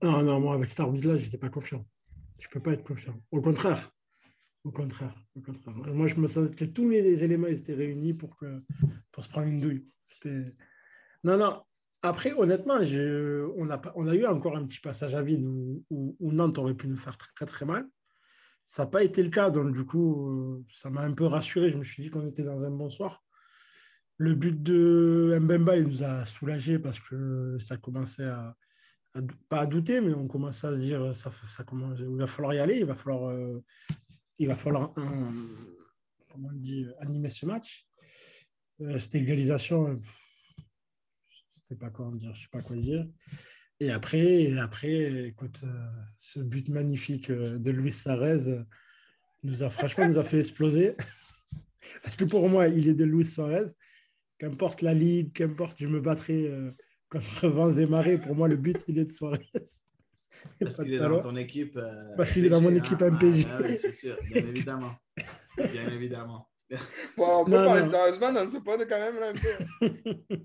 [0.01, 1.85] Non, non, moi, avec cet arbitre-là, je n'étais pas confiant.
[2.39, 3.21] Je ne peux pas être confiant.
[3.31, 3.91] Au contraire.
[4.63, 5.13] Au contraire.
[5.35, 5.75] Au contraire.
[5.93, 8.35] Moi, je me sentais que tous les éléments étaient réunis pour,
[9.11, 9.87] pour se prendre une douille.
[11.23, 11.61] Non, non.
[12.03, 15.85] Après, honnêtement, je- on, a, on a eu encore un petit passage à vide où,
[15.91, 17.87] où- où Nantes aurait pu nous faire très, très, très mal.
[18.65, 19.51] Ça n'a pas été le cas.
[19.51, 21.69] Donc, du coup, euh, ça m'a un peu rassuré.
[21.71, 23.23] Je me suis dit qu'on était dans un bon soir.
[24.17, 28.55] Le but de Mbemba, il nous a soulagés parce que ça commençait à,
[29.49, 32.53] pas à douter, mais on commençait à se dire ça, ça commence, il va falloir
[32.53, 33.63] y aller, il va falloir, euh,
[34.37, 37.87] il va falloir comment on animer ce match.
[38.81, 43.07] Euh, cette égalisation, je sais pas dire, je sais pas quoi dire.
[43.79, 48.63] Et après, après, écoute, euh, ce but magnifique de Luis Sarez euh,
[49.43, 50.95] nous a franchement nous a fait exploser.
[52.03, 53.67] Parce que pour moi, il est de Luis Suarez.
[54.37, 56.49] Qu'importe la ligue, qu'importe, je me battrai
[57.11, 58.17] contre vents et marées.
[58.17, 59.39] Pour moi, le but, il est de Suarez.
[60.61, 61.75] Parce qu'il est dans ton équipe.
[61.75, 63.11] euh, Parce qu'il est dans mon équipe hein.
[63.11, 63.45] MPG.
[63.49, 64.93] Ah, ah oui, c'est sûr, bien évidemment.
[65.57, 66.47] Bien évidemment.
[67.17, 67.89] Bon, on peut Non, parler non.
[67.89, 69.19] sérieusement dans ce pod quand même.
[69.19, 70.37] Là, un peu.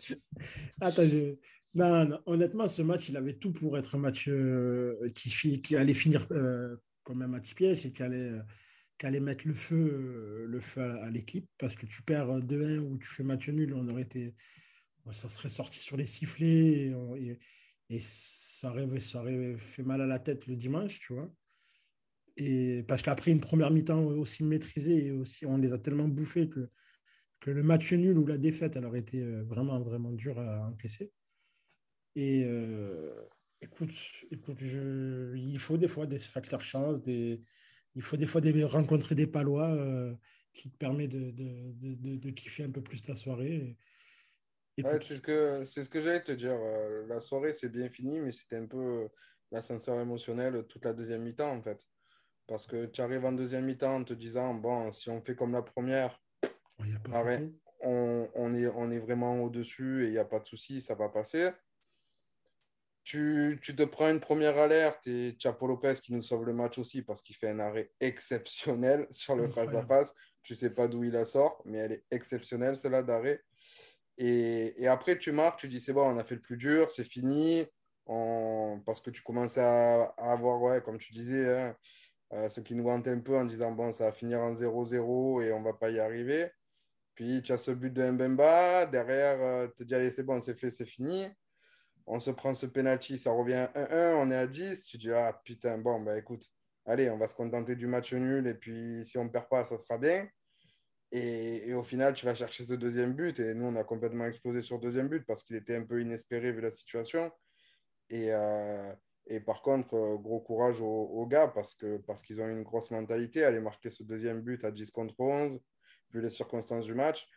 [0.80, 1.36] Attends, je-
[1.74, 5.94] non, non, honnêtement, ce match, il avait tout pour être un match euh, qui, allait
[5.94, 8.42] finir euh, comme un match piège et qui allait, euh,
[8.98, 12.78] qui allait mettre le feu, le feu à, à l'équipe parce que tu perds 2-1
[12.80, 14.34] ou tu fais match nul, on aurait été,
[15.10, 16.92] ça serait sorti sur les sifflets
[17.88, 21.30] et, ça, aurait, fait mal à la tête le dimanche, tu vois.
[22.36, 26.48] Et parce qu'après une première mi-temps aussi maîtrisée et aussi on les a tellement bouffés
[26.48, 26.70] que,
[27.46, 31.10] le match nul ou la défaite, elle aurait été euh, vraiment, vraiment dur à encaisser.
[32.14, 33.12] Et euh,
[33.60, 33.90] écoute,
[34.30, 37.42] il faut des fois des facteurs chance, des,
[37.94, 40.14] il faut des fois rencontrer des palois euh,
[40.52, 43.76] qui te permettent de, kiffer un peu plus ta soirée.
[44.78, 46.56] Ouais, c'est ce que, c'est ce que j'allais te dire.
[46.58, 49.08] Euh, La soirée, c'est bien fini, mais c'était un peu
[49.50, 51.84] l'ascenseur émotionnel toute la deuxième mi-temps, en fait.
[52.46, 55.52] Parce que tu arrives en deuxième mi-temps en te disant, bon, si on fait comme
[55.52, 56.20] la première,
[56.80, 57.54] il y a pas arrête, photo.
[57.80, 60.94] on, on est, on est vraiment au-dessus et il n'y a pas de souci, ça
[60.94, 61.50] va passer.
[63.04, 66.78] Tu, tu te prends une première alerte et Chapo Lopez qui nous sauve le match
[66.78, 70.14] aussi parce qu'il fait un arrêt exceptionnel sur le face-à-face.
[70.42, 73.42] Tu ne sais pas d'où il la sort, mais elle est exceptionnelle, celle-là d'arrêt.
[74.18, 77.04] Et, après, tu marques, tu dis c'est bon, on a fait le plus dur, c'est
[77.04, 77.66] fini.
[78.06, 81.76] Parce que tu commences à, avoir, ouais, comme tu disais, hein,
[82.34, 85.42] euh, ce qui nous hante un peu en disant bon, ça va finir en 0-0
[85.42, 86.50] et on va pas y arriver.
[87.14, 90.40] Puis tu as ce but de Mbemba, derrière, euh, tu te dis allez, c'est bon,
[90.40, 91.26] c'est fait, c'est fini.
[92.06, 94.86] On se prend ce penalty, ça revient à 1-1, on est à 10.
[94.86, 96.46] Tu dis ah putain, bon, bah écoute,
[96.86, 99.78] allez, on va se contenter du match nul et puis si on perd pas, ça
[99.78, 100.26] sera bien.
[101.12, 103.38] Et, au final, tu vas chercher ce deuxième but.
[103.38, 106.00] Et nous, on a complètement explosé sur le deuxième but parce qu'il était un peu
[106.00, 107.30] inespéré vu la situation.
[108.08, 108.92] Et, euh,
[109.26, 112.90] et par contre, euh, gros courage aux, gars parce que parce qu'ils ont une grosse
[112.90, 113.44] mentalité.
[113.44, 115.60] Aller marquer ce deuxième but à 10 contre 11,
[116.14, 117.28] vu les circonstances du match.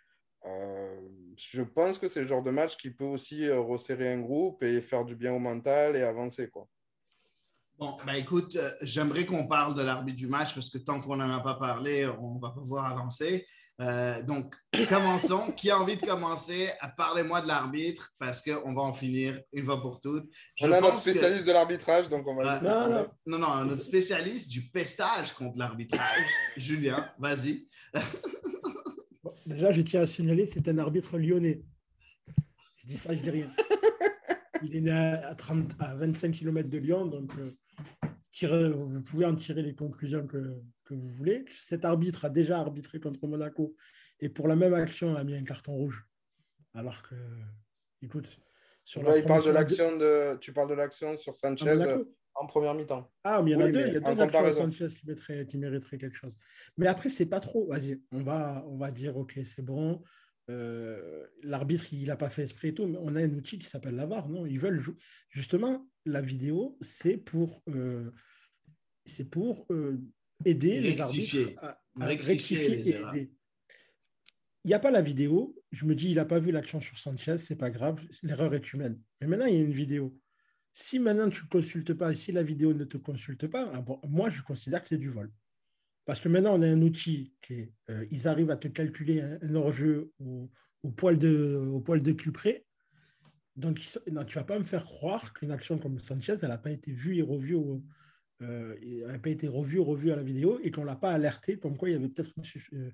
[0.46, 1.02] Euh,
[1.36, 4.80] je pense que c'est le genre de match qui peut aussi resserrer un groupe et
[4.80, 6.50] faire du bien au mental et avancer.
[6.50, 6.66] Quoi.
[7.78, 11.30] Bon, ben écoute, j'aimerais qu'on parle de l'arbitre du match parce que tant qu'on n'en
[11.30, 13.46] a pas parlé, on va pas pouvoir avancer.
[13.82, 14.56] Euh, donc,
[14.88, 15.52] commençons.
[15.58, 16.70] Qui a envie de commencer?
[16.96, 20.30] Parlez-moi de l'arbitre parce qu'on va en finir une fois pour toutes.
[20.58, 23.08] Je on a notre que- spécialiste de l'arbitrage, donc on va Ah, non, parler.
[23.26, 26.02] non, non, notre spécialiste du pestage contre l'arbitrage.
[26.58, 27.68] Julien, vas-y.
[29.24, 31.62] Bon, déjà, je tiens à signaler, c'est un arbitre lyonnais.
[32.84, 33.50] Je dis ça, je dis rien.
[34.64, 37.52] Il est né à, à 30, à 25 km de Lyon, donc euh,
[38.32, 41.44] tirez- vous pouvez en tirer les conclusions que, que vous voulez.
[41.50, 43.76] Cet arbitre a déjà arbitré contre Monaco
[44.20, 46.06] et pour la même action a mis un carton rouge.
[46.74, 47.16] Alors que,
[48.02, 48.28] écoute,
[48.84, 50.38] sur Là, la il parle de l'action de...
[50.40, 52.00] Tu parles de l'action sur Sanchez Monaco.
[52.02, 53.12] euh, en première mi-temps.
[53.24, 54.52] Ah, mais il y en a Oui, deux, il y a deux actions.
[54.52, 56.38] Sanchez qui, mettraient- qui mériteraient quelque chose.
[56.78, 57.68] Mais après, c'est pas trop.
[57.68, 60.04] Vas-y, on va, on va dire, OK, c'est bon.
[60.52, 63.68] Euh, L'arbitre, il n'a pas fait esprit et tout, mais on a un outil qui
[63.68, 64.46] s'appelle la VAR, non?
[64.46, 64.98] Ils veulent jou-
[65.30, 68.12] justement la vidéo, c'est pour, euh,
[69.06, 69.98] c'est pour euh,
[70.44, 73.32] aider les arbitres à, à Rectifier rectifier les et aider.
[74.64, 75.56] Il n'y a pas la vidéo.
[75.72, 78.74] Je me dis, il n'a pas vu l'action sur Sanchez, c'est pas grave, l'erreur est
[78.74, 79.00] humaine.
[79.22, 80.18] Mais maintenant, il y a une vidéo.
[80.72, 83.86] Si maintenant tu ne consultes pas et si la vidéo ne te consulte pas, ah
[84.08, 85.32] moi je considère que c'est du vol.
[86.04, 89.22] Parce que maintenant on a un outil qui est, euh, ils arrivent à te calculer
[89.22, 90.50] un, un hors-jeu au,
[90.84, 92.66] au poil de, au poil de cul près.
[93.56, 96.36] Donc ils sont- non, tu ne vas pas me faire croire qu'une action comme Sanchez,
[96.42, 97.82] elle n'a pas été vue et revue, au-
[98.42, 100.96] euh, et elle n'a pas été revue, revue à la vidéo et qu'on ne l'a
[100.96, 102.34] pas alerté comme quoi il y avait peut-être
[102.74, 102.92] euh,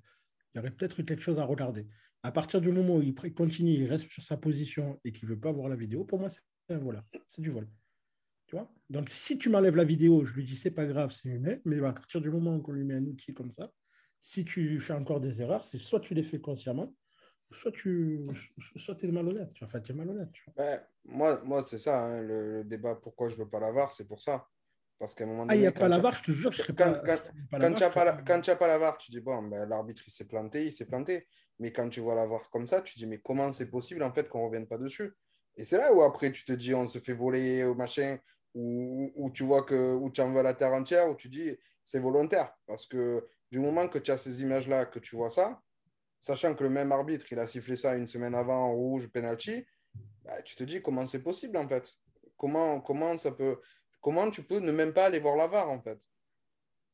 [0.56, 1.86] aurait peut-être eu quelque chose à regarder.
[2.22, 5.34] À partir du moment où il continue, il reste sur sa position et qu'il ne
[5.34, 7.02] veut pas voir la vidéo, pour moi, c'est un voleur.
[7.26, 7.68] C'est du vol.
[8.46, 8.72] Tu vois?
[8.90, 11.78] Donc, si tu m'enlèves la vidéo, je lui dis, c'est pas grave, c'est humain, mais
[11.78, 13.72] à partir du moment qu'on lui met un outil comme ça,
[14.20, 16.94] si tu fais encore des erreurs, c'est soit tu les fais consciemment,
[17.50, 18.20] soit tu
[18.76, 19.52] soit es malhonnête.
[19.54, 19.64] Tu.
[19.64, 20.30] Enfin, es malhonnête.
[21.04, 24.06] Moi, moi c'est ça, hein, le, le débat pourquoi je veux pas la VAR, c'est
[24.06, 24.46] pour ça.
[25.02, 26.52] Parce qu'à un moment Ah, il n'y donné, a pas la VAR, je te jure,
[26.52, 27.00] je serais quand, pas.
[27.00, 30.72] quand, tu n'as pas, la- VAR, tu dis, bon, ben, l'arbitre, il s'est planté, il
[30.72, 31.26] s'est planté.
[31.58, 34.12] Mais quand tu vois la VAR comme ça, tu dis, mais comment c'est possible, en
[34.12, 35.12] fait, qu'on ne revienne pas dessus?
[35.56, 38.16] Et c'est là où, après, tu te dis, on se fait voler au machin,
[38.54, 41.50] ou ou tu vois que tu en veux à la terre entière, où tu dis,
[41.82, 42.54] c'est volontaire.
[42.68, 45.60] Parce que du moment que tu as ces images-là, que tu vois ça,
[46.20, 49.66] sachant que le même arbitre, il a sifflé ça une semaine avant, en rouge, penalty,
[50.24, 51.92] bah, tu te dis, comment c'est possible, en fait?
[52.36, 53.58] Comment, comment ça peut...
[54.02, 55.98] Comment tu peux ne même pas aller voir la VAR, en fait?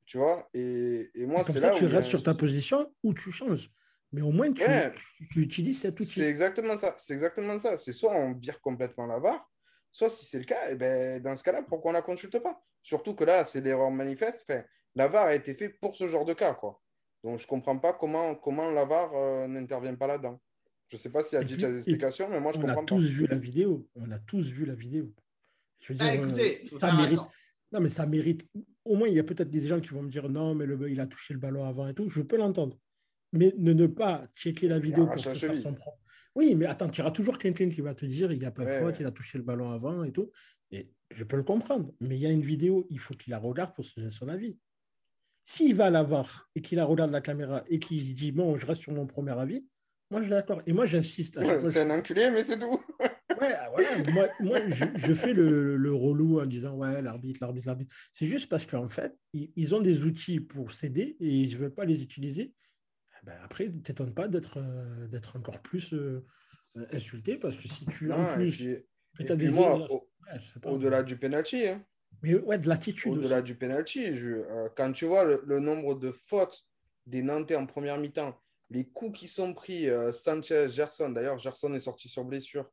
[0.04, 0.48] Tu vois?
[0.54, 3.12] Et, et moi, Comme c'est ça, là tu où a restes sur ta position ou
[3.14, 3.70] tu changes.
[4.12, 4.92] Mais au moins, tu, Ouais.
[4.94, 6.20] tu, tu utilises cet outil.
[6.20, 6.94] C'est exactement ça.
[6.96, 7.76] C'est exactement ça.
[7.76, 9.50] C'est soit on vire complètement la VAR,
[9.90, 12.38] soit si c'est le cas, eh ben, dans ce cas-là, pourquoi on ne la consulte
[12.38, 12.62] pas?
[12.82, 14.46] Surtout que là, c'est l'erreur manifeste.
[14.48, 14.62] Enfin,
[14.94, 16.54] la VAR a été fait pour ce genre de cas.
[16.54, 16.80] Quoi.
[17.24, 20.40] Donc, je ne comprends pas comment, comment la VAR euh, n'intervient pas là-dedans.
[20.88, 22.84] Je ne sais pas si Adjit a des explications, mais moi, je on comprends a
[22.84, 22.84] pas.
[22.86, 23.86] tous vu la vidéo.
[23.94, 25.12] On a tous vu la vidéo.
[25.80, 27.20] Je veux Ah, dire, écoutez, euh, faut ça faire mérite.
[27.72, 28.46] Non, mais ça mérite.
[28.84, 30.90] Au moins, il y a peut-être des gens qui vont me dire non, mais le,
[30.90, 32.08] il a touché le ballon avant et tout.
[32.08, 32.78] Je peux l'entendre.
[33.32, 35.98] Mais ne, ne pas checker la vidéo pour se faire son propre.
[36.34, 38.64] Oui, mais attends, tu auras toujours quelqu'un qui va te dire il n'y a pas
[38.64, 38.96] de Ouais, faute, ouais.
[39.00, 40.30] il a touché le ballon avant et tout.
[40.70, 41.92] Et je peux le comprendre.
[42.00, 44.28] Mais il y a une vidéo, il faut qu'il la regarde pour se donner son
[44.28, 44.58] avis.
[45.44, 48.66] S'il va la voir et qu'il la regarde la caméra et qu'il dit bon, je
[48.66, 49.66] reste sur mon premier avis,
[50.10, 50.62] moi je suis d'accord.
[50.66, 51.36] Et moi j'insiste.
[51.36, 52.80] Ouais, c'est je- un enculé, mais c'est tout.
[53.40, 54.12] Ouais, voilà.
[54.12, 57.94] Moi, moi, je, je fais le, le relou en disant ouais, l'arbitre, l'arbitre, l'arbitre.
[58.12, 61.56] C'est juste parce qu'en fait, ils, ils ont des outils pour s'aider et ils ne
[61.58, 62.52] veulent pas les utiliser.
[63.22, 66.24] Eh Ben après, ne t'étonne pas d'être euh, d'être encore plus euh,
[66.92, 68.56] insulté parce que si tu en Non, et plus.
[68.56, 68.66] puis-
[69.20, 70.08] et puis des au-
[70.54, 70.70] sais pas.
[70.70, 71.84] Au-delà du penalty, hein.
[72.22, 73.12] Mais ouais, de l'attitude.
[73.12, 76.64] Au-delà du penalty, je- euh, quand tu vois le, le nombre de fautes
[77.06, 78.36] des Nantais en première mi-temps,
[78.70, 82.70] les coups qui sont pris, euh, Sanchez, Gerson, d'ailleurs, Gerson est sorti sur blessure,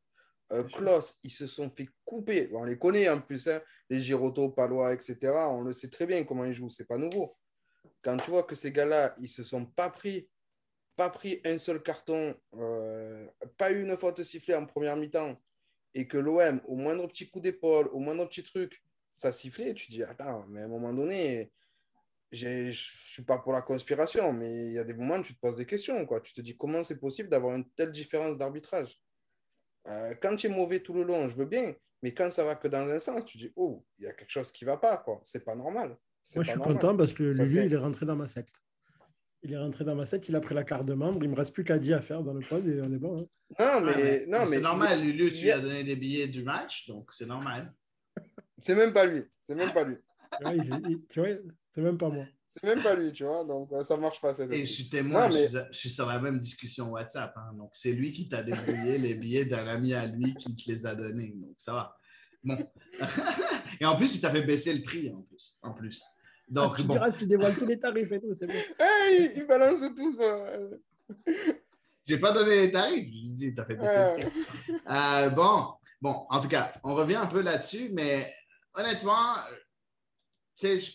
[0.52, 2.50] euh, Klaus, ils se sont fait couper.
[2.54, 5.18] On les connaît en plus, hein, les Giroto, Palois, etc.
[5.50, 7.36] On le sait très bien comment ils jouent, c'est pas nouveau.
[8.02, 10.30] Quand tu vois que ces gars-là, ils se sont pas pris,
[10.96, 13.28] pas pris un seul carton, euh,
[13.58, 15.36] pas eu une faute sifflée en première mi-temps,
[15.94, 19.90] et que l'OM, au moindre petit coup d'épaule, au moindre petit truc, ça sifflait, tu
[19.90, 21.52] dis, attends, mais à un moment donné,
[22.32, 25.34] je ne suis pas pour la conspiration, mais il y a des moments où tu
[25.34, 26.06] te poses des questions.
[26.06, 26.22] Quoi.
[26.22, 29.00] Tu te dis, comment c'est possible d'avoir une telle différence d'arbitrage?
[29.88, 32.56] Euh, Quand tu es mauvais tout le long, je veux bien, mais quand ça va
[32.56, 34.78] que dans un sens, tu dis, oh, il y a quelque chose qui ne va
[34.78, 34.98] pas.
[34.98, 35.22] quoi.
[35.24, 35.90] C'est pas normal.
[36.36, 36.76] Moi, je suis normal.
[36.76, 38.62] content parce que Ça, lui, il est rentré dans ma secte.
[39.44, 41.24] Il est rentré dans ma set, il a pris la carte de membre.
[41.24, 43.20] Il me reste plus qu'à dire à faire dans le pod et on est bon.
[43.22, 43.28] hein.
[43.60, 45.84] Non, mais, Ouais, mais- non, mais mais c'est normal, Lulu, tu lui a- as donné
[45.84, 47.72] des billets du match, donc c'est normal.
[48.60, 49.24] C'est même pas lui.
[49.44, 49.98] C'est même pas lui.
[50.42, 50.52] Vois,
[51.10, 51.28] tu vois,
[51.70, 52.26] c'est même pas moi.
[52.62, 53.44] C'est même pas lui, tu vois.
[53.44, 54.34] Donc euh, ça marche pas.
[54.34, 56.90] cette Et je suis témoin, Non, mais- je, suis, je suis sur la même discussion
[56.92, 57.34] WhatsApp.
[57.38, 57.52] hein.
[57.58, 60.86] donc, c'est lui qui t'a débrouillé les billets d'un ami à lui qui te les
[60.86, 61.34] a donnés.
[61.36, 61.98] Donc, ça va.
[62.44, 62.58] Bon.
[63.82, 65.58] et en plus, il t'a fait baisser le prix, en plus.
[65.64, 66.02] En plus.
[66.48, 66.94] Donc, Ah, tu bon.
[66.94, 68.54] diras, tu dévoiles tous les tarifs et tout, c'est bon.
[68.80, 70.14] Hey, il balance tout.
[70.14, 70.48] ça.
[72.08, 73.06] J'ai pas donné les tarifs.
[73.08, 74.42] Je dis, t'as fait baisser le prix.
[74.88, 78.32] Euh, bon, bon, en tout cas, on revient un peu là-dessus, mais
[78.76, 79.34] honnêtement,
[80.56, 80.92] tu sais, je-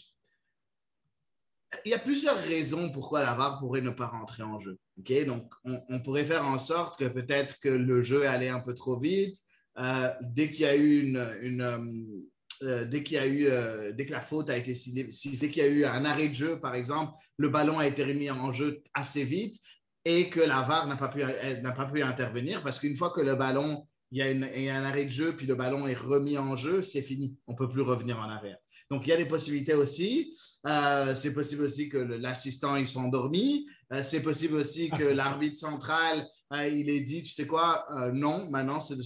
[1.85, 4.78] il y a plusieurs raisons pourquoi la VAR pourrait ne pas rentrer en jeu.
[5.26, 8.98] Donc, on, pourrait faire en sorte que peut-être que le jeu allait un peu trop
[8.98, 9.37] vite.
[9.78, 11.80] euh, dès qu'il y a eu euh,
[12.62, 13.48] euh, dès qu'il a eu,
[13.94, 16.61] dès que la faute a été dès qu'il y a eu un arrêt de jeu,
[16.61, 19.56] par exemple, le ballon a été remis en jeu assez vite
[20.04, 23.22] et que la VAR n'a pas pu, n'a pas pu intervenir parce qu'une fois que
[23.22, 25.94] le ballon, il y, a y a un arrêt de jeu, puis le ballon est
[25.94, 27.38] remis en jeu, c'est fini.
[27.46, 28.59] On ne peut plus revenir en arrière.
[28.90, 30.37] Donc, il y a des possibilités aussi.
[30.66, 33.66] Euh, c'est possible aussi que l'assistant, il soit endormi.
[33.92, 38.11] Euh, c'est possible aussi que l'arbitre central, euh, il ait dit, tu sais quoi, euh,
[38.12, 38.96] non, maintenant, c'est,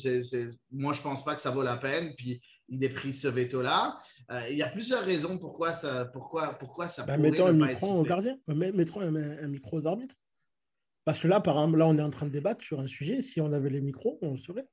[0.72, 2.14] moi, je ne pense pas que ça vaut la peine.
[2.16, 4.00] Puis, il ait pris ce veto-là.
[4.30, 7.58] Euh, il y a plusieurs raisons pourquoi ça, pourquoi, pourquoi ça Bah, pourrait mettons un
[7.58, 10.14] pas être micro au gardien, met- mettons un, un micro aux arbitres.
[11.04, 13.20] Parce que là, par exemple, là, on est en train de débattre sur un sujet.
[13.20, 14.66] Si on avait les micros, on le saurait.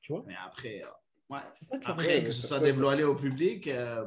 [0.00, 0.22] Tu vois?
[0.28, 1.40] Mais après, euh, ouais.
[1.60, 4.06] Ça Après, que ce soit dévoilé au public, euh,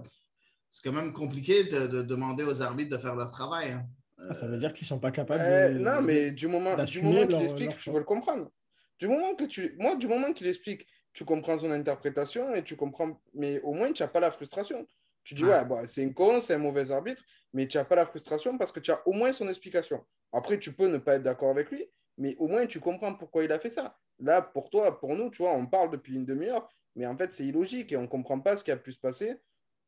[0.72, 3.72] c'est quand même compliqué de, de demander aux arbitres de faire leur travail.
[3.72, 3.86] hein.
[4.30, 5.80] Ah, ça veut dire qu'ils sont pas capables Euh, de.
[5.80, 8.52] non, mais du moment, du moment qu'il leur- explique, leur je peux le comprendre.
[9.00, 12.76] Du moment que tu, moi, du moment qu'il explique, tu comprends son interprétation et tu
[12.76, 14.86] comprends, mais au moins tu n'as pas la frustration.
[15.24, 15.50] Tu dis, Ouais.
[15.52, 18.58] ouais, bah, c'est un con, c'est un mauvais arbitre, mais tu n'as pas la frustration
[18.58, 20.06] parce que tu as au moins son explication.
[20.32, 21.86] Après, tu peux ne pas être d'accord avec lui,
[22.18, 23.98] mais au moins tu comprends pourquoi il a fait ça.
[24.20, 27.34] Là, pour toi, pour nous, tu vois, on parle depuis une demi-heure, mais en fait,
[27.34, 29.36] c'est illogique et on ne comprend pas ce qui a pu se passer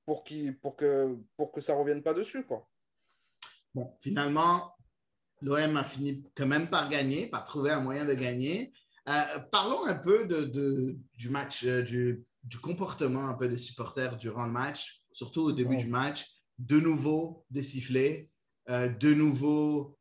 [0.06, 0.24] pour,
[0.62, 2.68] pour, que, pour que ça ne revienne pas dessus, quoi.
[3.74, 4.76] Bon, finalement,
[5.42, 8.72] l'OM a fini quand même par gagner, par trouver un moyen de gagner.
[9.10, 13.58] Euh, parlons un peu de, de- du match, euh, du, du comportement un peu des
[13.58, 16.26] supporters durant le match, surtout au début du match.
[16.60, 18.30] De nouveau des sifflets,
[18.70, 19.98] euh, de nouveau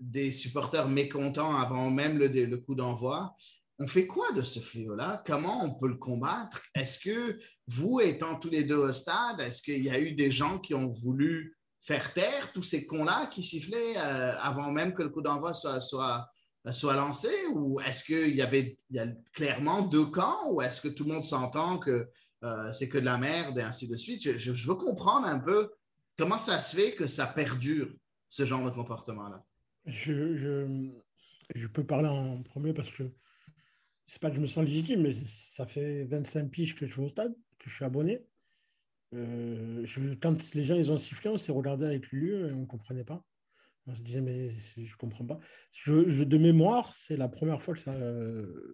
[0.00, 3.36] des supporters mécontents avant même le, le coup d'envoi.
[3.80, 5.22] On fait quoi de ce fléau-là?
[5.24, 6.60] Comment on peut le combattre?
[6.74, 7.38] Est-ce que
[7.68, 10.74] vous, étant tous les deux au stade, est-ce qu'il y a eu des gens qui
[10.74, 15.22] ont voulu faire taire tous ces cons-là qui sifflaient euh, avant même que le coup
[15.22, 16.26] d'envoi soit, soit,
[16.94, 17.28] lancé?
[17.52, 20.50] Ou est-ce qu'il y avait il y clairement deux camps?
[20.50, 22.08] Ou est-ce que tout le monde s'entend que
[22.42, 24.36] euh, c'est que de la merde et ainsi de suite?
[24.38, 25.70] Je, veux comprendre un peu
[26.18, 27.94] comment ça se fait que ça perdure,
[28.28, 29.44] ce genre de comportement-là.
[29.86, 33.04] Je peux parler en premier parce que
[34.08, 37.02] c'est pas que je me sens légitime, mais ça fait 25 piges que je suis
[37.02, 38.24] au stade, que je suis abonné.
[39.12, 39.86] Euh,
[40.22, 43.04] quand les gens ils ont sifflé, on s'est regardé avec lui et on ne comprenait
[43.04, 43.22] pas.
[43.86, 45.38] On se disait, mais je ne comprends pas.
[45.86, 47.94] De mémoire, c'est la première fois que ça,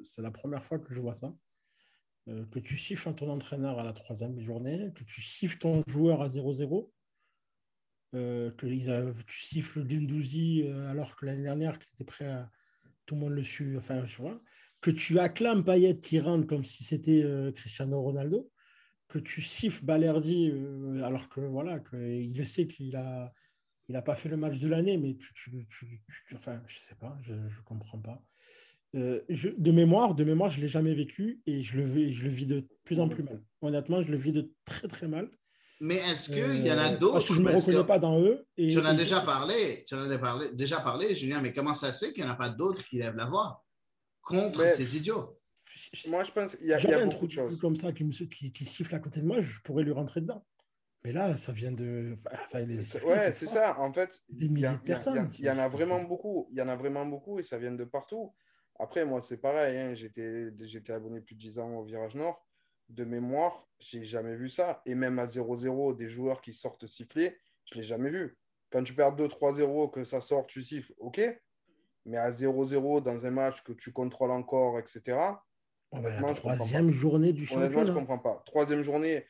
[0.05, 1.35] c'est la première fois que je vois ça.
[2.29, 6.23] Euh, que tu siffles ton entraîneur à la troisième journée, que tu siffles ton joueur
[6.23, 6.92] à 0-0,
[8.14, 12.33] euh, que tu siffles Gendouzi alors que l'année dernière, était prêt.
[13.05, 14.40] Tout le monde le suit, enfin, je vois.
[14.85, 18.51] Que tu acclames Payet qui rentre comme si c'était euh, Cristiano Ronaldo.
[19.09, 23.33] Que tu siffles Balerdi euh, alors que voilà, que, il sait qu'il a.
[23.88, 26.79] Il n'a pas fait le match de l'année, mais tu, tu- tu- tu- enfin, je
[26.79, 28.23] sais pas, je ne comprends pas.
[28.94, 32.25] Euh, je- de mémoire, de mémoire, je l'ai jamais vécu et je le, vis- je
[32.25, 33.42] le vis de plus en plus mal.
[33.62, 35.31] Honnêtement, je le vis de très très mal.
[35.81, 37.12] Mais est-ce qu'il Euh, y en a d'autres?
[37.14, 38.47] Parce que je ne me reconnais que pas dans eux.
[38.59, 41.75] Et, Tu en as déjà parlé, tu en as parlé, déjà parlé, Julien, mais comment
[41.75, 43.64] ça se fait qu'il n'y en a pas d'autres qui lèvent la voix?
[44.24, 45.38] Contre Mais- ces idiots?
[46.08, 47.58] Moi, je pense qu'il y a, il y J'aurais a un beaucoup truc de choses.
[47.58, 50.20] comme ça qui, me, qui, qui siffle à côté de moi, je pourrais lui rentrer
[50.20, 50.44] dedans.
[51.04, 52.16] Mais là, ça vient de.
[52.32, 53.78] Enfin, les Ouais, c'est ça.
[53.78, 56.48] En fait, il y, a- de il en a vraiment beaucoup.
[56.50, 58.32] Il y en a vraiment beaucoup et ça vient de partout.
[58.78, 59.78] Après, moi, c'est pareil.
[59.78, 62.46] hein, J'étais j'étais abonné plus de 10 ans au Virage Nord.
[62.88, 64.80] De mémoire, j'ai jamais vu ça.
[64.87, 67.37] Et même à 0-0, des joueurs qui sortent siffler,
[67.70, 68.38] je l'ai jamais vu.
[68.70, 71.20] Quand tu perds 2-3-0, que ça sort, tu siffles, ok.
[72.07, 75.18] Mais à 0-0 dans un match que tu contrôles encore, etc.
[75.90, 77.94] Honnêtement, la troisième journée du Honnêtement, je championnat.
[77.94, 78.42] comprends pas.
[78.46, 79.26] Troisième journée,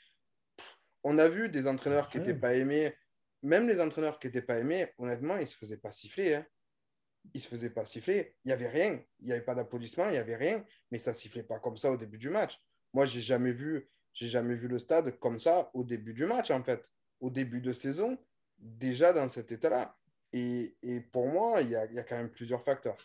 [0.57, 2.95] pff, on a vu des entraîneurs qui n'étaient pas aimés.
[3.43, 6.37] Même les entraîneurs qui n'étaient pas aimés, honnêtement, ils ne se faisaient pas siffler.
[6.37, 6.47] Hein.
[7.35, 8.35] Ils se faisaient pas siffler.
[8.45, 9.01] Il n'y avait rien.
[9.21, 10.65] Il n'y avait pas d'applaudissements, il n'y avait rien.
[10.91, 12.59] Mais ça ne sifflait pas comme ça au début du match.
[12.93, 16.51] Moi, j'ai jamais vu, j'ai jamais vu le stade comme ça au début du match,
[16.51, 16.91] en fait.
[17.21, 18.19] Au début de saison,
[18.59, 19.97] déjà dans cet état-là.
[20.37, 22.99] Et, et pour moi, il y a, il y a quand même plusieurs facteurs.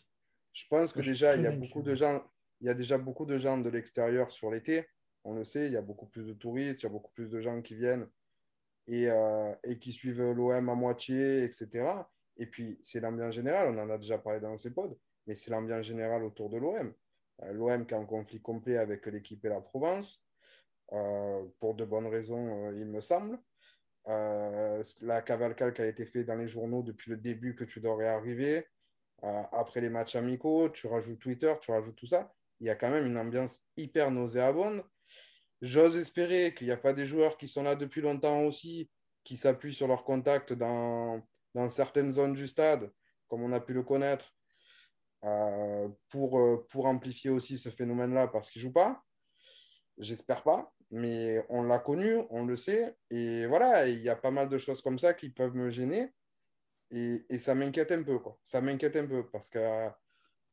[0.51, 2.23] Je pense que je déjà, il y a beaucoup de gens,
[2.59, 4.87] il y a déjà beaucoup de gens de l'extérieur sur l'été.
[5.23, 7.29] On le sait, il y a beaucoup plus de touristes, il y a beaucoup plus
[7.29, 8.07] de gens qui viennent
[8.87, 11.85] et, euh, et qui suivent l'OM à moitié, etc.
[12.37, 15.51] Et puis, c'est l'ambiance générale, on en a déjà parlé dans ces pods, mais c'est
[15.51, 16.93] l'ambiance générale autour de l'OM.
[17.43, 20.25] Euh, L'OM qui est en conflit complet avec l'équipe et la Provence,
[20.93, 23.37] euh, pour de bonnes raisons, il me semble.
[24.07, 27.79] Euh, la cavalcade qui a été faite dans les journaux depuis le début que tu
[27.79, 28.65] devrais arriver,
[29.23, 32.33] euh, après les matchs amicaux, tu rajoutes Twitter, tu rajoutes tout ça.
[32.59, 34.83] Il y a quand même une ambiance hyper nauséabonde.
[35.61, 38.89] J'ose espérer qu'il n'y a pas des joueurs qui sont là depuis longtemps aussi,
[39.23, 41.21] qui s'appuient sur leurs contacts dans,
[41.67, 42.91] certaines zones du stade,
[43.27, 44.33] comme on a pu le connaître,
[45.25, 49.03] euh, pour, pour amplifier aussi ce phénomène-là parce qu'ils ne jouent pas.
[49.97, 52.95] J'espère pas, mais on l'a connu, on le sait.
[53.09, 56.11] Et voilà, il y a pas mal de choses comme ça qui peuvent me gêner.
[56.91, 58.19] Et, ça m'inquiète un peu.
[58.43, 59.59] Ça m'inquiète un peu parce que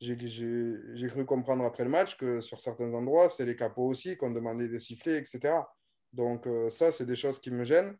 [0.00, 4.30] j'ai cru comprendre après le match que sur certains endroits, c'est les capots aussi qu'on
[4.30, 5.64] demandait des sifflets, etc.
[6.12, 7.96] Donc euh, ça, c'est des choses qui me gênent.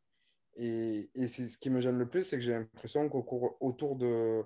[0.57, 3.57] Et, et c'est ce qui me gêne le plus, c'est que j'ai l'impression qu'au cours-
[3.61, 4.43] autour de,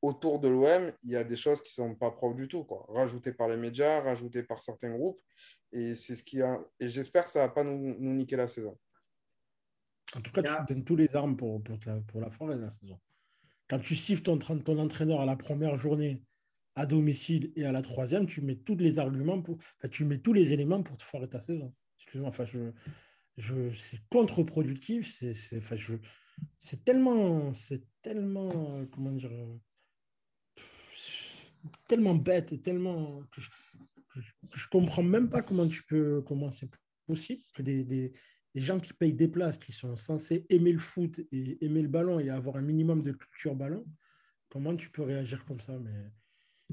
[0.00, 2.64] autour de l'OM, il y a des choses qui ne sont pas propres du tout,
[2.64, 2.86] quoi.
[2.88, 5.20] Rajoutées par les médias, rajoutées par certains groupes.
[5.72, 6.58] Et c'est ce qui a...
[6.80, 8.78] Et j'espère que ça ne va pas nous, nous niquer la saison.
[10.16, 12.70] En tout cas, tu donnes tous les armes pour, pour, la, pour la foirer la
[12.70, 12.98] saison.
[13.68, 16.22] Quand tu siffles ton, tra- ton entraîneur à la première journée
[16.74, 20.18] à domicile et à la troisième, tu mets tous les arguments pour, enfin, tu mets
[20.18, 21.74] tous les éléments pour te foirer ta saison.
[21.98, 22.72] Excuse-moi, enfin, je,
[23.36, 25.96] je, c'est contre-productif, c'est, c'est, enfin, je,
[26.58, 29.58] c'est tellement, c'est tellement, comment dire, euh,
[31.86, 33.22] tellement bête et tellement
[34.52, 36.70] je, comprends même pas comment tu peux, comment c'est
[37.06, 38.12] possible que des, des,
[38.54, 42.18] gens qui payent des places, qui sont censés aimer le foot et aimer le ballon
[42.18, 43.84] et avoir un minimum de culture ballon,
[44.48, 45.78] comment tu peux réagir comme ça?
[45.78, 46.10] Mais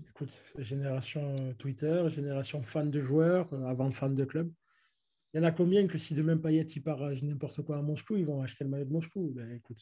[0.10, 4.52] écoute, génération Twitter, génération fan de joueurs, euh, avant fan de club.
[5.34, 8.16] Il y en a combien que si demain Payet il part n'importe quoi à Moscou,
[8.16, 9.32] ils vont acheter le maillot de Moscou?
[9.36, 9.82] Ben écoute.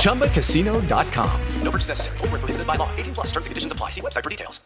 [0.00, 1.40] ChumbaCasino.com.
[1.62, 2.16] No purchase necessary.
[2.18, 2.88] Void were prohibited by law.
[2.96, 3.26] 18 plus.
[3.32, 3.90] Terms and conditions apply.
[3.90, 4.60] See website for details.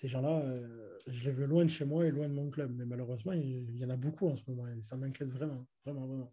[0.00, 2.72] ces gens-là, euh, je les veux loin de chez moi et loin de mon club.
[2.74, 6.06] Mais malheureusement, il, y en a beaucoup en ce moment et ça m'inquiète vraiment, vraiment,
[6.06, 6.32] vraiment.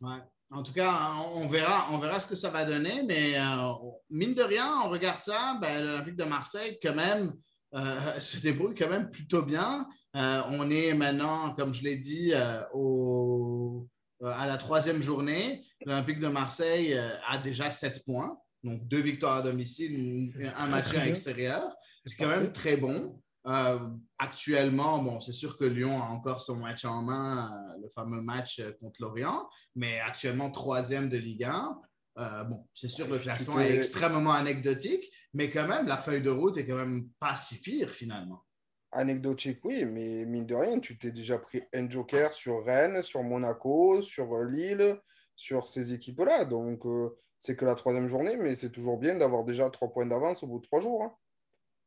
[0.00, 0.20] Ouais.
[0.50, 3.72] En tout cas, on verra, on verra ce que ça va donner, mais euh,
[4.10, 7.32] mine de rien, on regarde ça, ben, l'Olympique de Marseille, quand même,
[7.74, 9.86] euh, se débrouille quand même plutôt bien.
[10.16, 13.88] Euh, on est maintenant, comme je l'ai dit, euh, au-
[14.30, 15.64] à la troisième journée.
[15.84, 20.94] L'Olympique de Marseille euh, a déjà sept points, donc deux victoires à domicile, un match
[20.94, 21.74] à l'extérieur.
[22.06, 23.20] C'est quand même très bon.
[23.46, 23.78] Euh,
[24.18, 28.20] actuellement, bon, c'est sûr que Lyon a encore son match en main, euh, le fameux
[28.22, 31.80] match euh, contre Lorient, mais actuellement troisième de Ligue 1.
[32.18, 35.96] Euh, bon, c'est sûr que le classement peux- est extrêmement anecdotique, mais quand même, la
[35.96, 38.44] feuille de route est quand même pas si pire finalement.
[38.92, 43.22] Anecdotique, oui, mais mine de rien, tu t'es déjà pris un joker sur Rennes, sur
[43.22, 45.00] Monaco, sur euh, Lille,
[45.34, 46.44] sur ces équipes-là.
[46.44, 50.04] Donc, euh, c'est que la troisième journée, mais c'est toujours bien d'avoir déjà trois points
[50.06, 51.02] d'avance au bout de trois jours.
[51.04, 51.14] hein.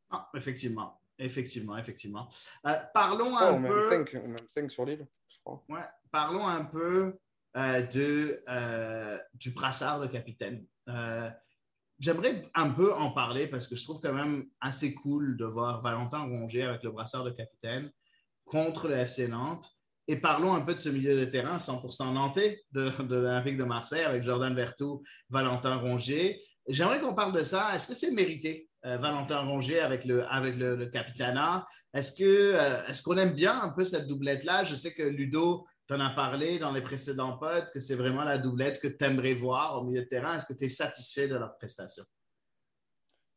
[0.09, 2.27] Ah, effectivement, effectivement, effectivement.
[2.65, 3.81] Euh, parlons Oh, un même peu.
[3.89, 5.63] cinq, même cinq sur Lille, je crois.
[5.69, 7.19] Ouais, parlons un peu
[7.55, 8.43] euh, de,
[9.35, 10.65] du brassard de capitaine.
[11.99, 15.81] J'aimerais un peu en parler parce que je trouve quand même assez cool de voir
[15.81, 17.89] Valentin Rongier avec le brassard de capitaine
[18.43, 19.69] contre le FC Nantes.
[20.07, 24.03] Et parlons un peu de ce milieu de terrain 100% nantais de, l'Olympique de Marseille
[24.03, 26.41] avec Jordan Vertou, Valentin Rongier.
[26.67, 27.75] J'aimerais qu'on parle de ça.
[27.75, 30.91] Est-ce que c'est mérité, euh, Valentin Rongier avec le, avec le,
[31.95, 34.65] euh, est-ce qu'on aime bien un peu cette doublette-là?
[34.65, 38.37] Je sais que Ludo t'en a parlé dans les précédents pods, que c'est vraiment la
[38.37, 40.37] doublette que tu aimerais voir au milieu de terrain.
[40.37, 42.03] Est-ce que tu es satisfait de leur prestation?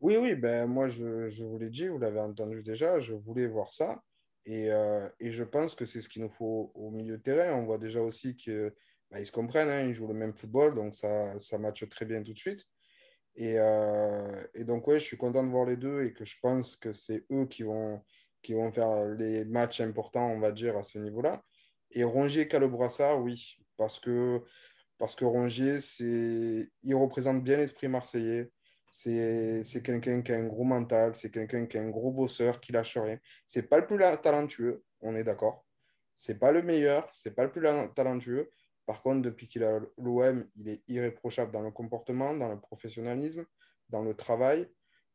[0.00, 3.46] Oui, oui, ben moi je, je vous l'ai dit, vous l'avez entendu déjà, je voulais
[3.46, 4.02] voir ça.
[4.46, 7.52] Et, euh, et je pense que c'est ce qu'il nous faut au milieu de terrain.
[7.54, 8.72] On voit déjà aussi qu'ils
[9.10, 12.22] ben, se comprennent, hein, ils jouent le même football, donc ça, ça matche très bien
[12.22, 12.64] tout de suite.
[13.34, 16.36] Et, euh, et donc, ouais, je suis content de voir les deux et que je
[16.40, 18.02] pense que c'est eux qui vont,
[18.42, 21.42] qui vont faire les matchs importants, on va dire, à ce niveau-là.
[21.90, 24.42] Et Rongier Calobrassard, oui, parce que,
[24.98, 28.50] parce que Rongier, c'est, il représente bien l'esprit marseillais.
[28.90, 32.72] C'est, quelqu'un qui a un gros mental, c'est quelqu'un qui a un gros bosseur, qui
[32.72, 33.18] lâche rien.
[33.46, 35.64] C'est pas le plus talentueux, on est d'accord.
[36.16, 37.62] C'est pas le meilleur, c'est pas le plus
[37.94, 38.50] talentueux.
[38.86, 43.44] Par contre, depuis qu'il a l'OM, il est irréprochable dans le comportement, dans le professionnalisme,
[43.90, 44.68] dans le travail.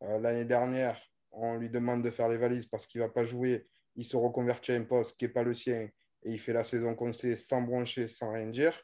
[0.03, 1.01] Euh, L'année dernière,
[1.31, 3.67] on lui demande de faire les valises parce qu'il ne va pas jouer.
[3.95, 5.89] Il se reconvertit à un poste qui n'est pas le sien
[6.25, 8.79] et il fait la saison qu'on sait sans broncher, sans rien dire.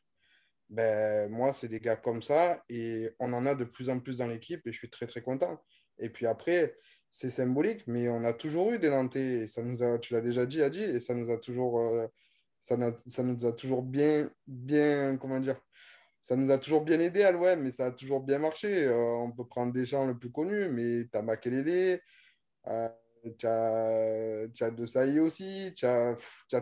[0.69, 4.17] Ben, moi, c'est des gars comme ça et on en a de plus en plus
[4.17, 5.59] dans l'équipe et je suis très, très content.
[5.97, 6.75] Et puis après,
[7.09, 10.21] c'est symbolique, mais on a toujours eu des Nantais et ça nous a, tu l'as
[10.21, 12.07] déjà dit, Adi, et ça nous a toujours, euh,
[12.61, 15.59] ça, nous a toujours bien, bien, comment dire,
[16.21, 18.85] ça nous a toujours bien aidé à l'OM, mais ça a toujours bien marché.
[18.85, 21.99] Euh, on peut prendre des gens le plus connus, mais tu as Makelele,
[22.67, 22.89] euh,
[23.37, 26.15] tu as, De Sailly aussi, tu as,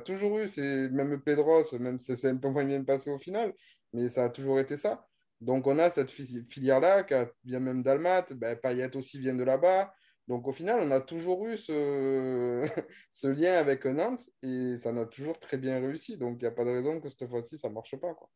[0.05, 3.53] toujours eu, c'est, même Pedros, même si c'est un peu moins bien passé au final,
[3.93, 5.05] mais ça a toujours été ça.
[5.39, 9.43] Donc on a cette fi- filière-là qui vient même d'Almat, ben, Payet aussi vient de
[9.43, 9.93] là-bas.
[10.27, 12.65] Donc au final, on a toujours eu ce,
[13.11, 16.17] ce lien avec Nantes et ça n'a toujours très bien réussi.
[16.17, 18.13] Donc il n'y a pas de raison que cette fois-ci, ça ne marche pas.
[18.13, 18.29] Quoi.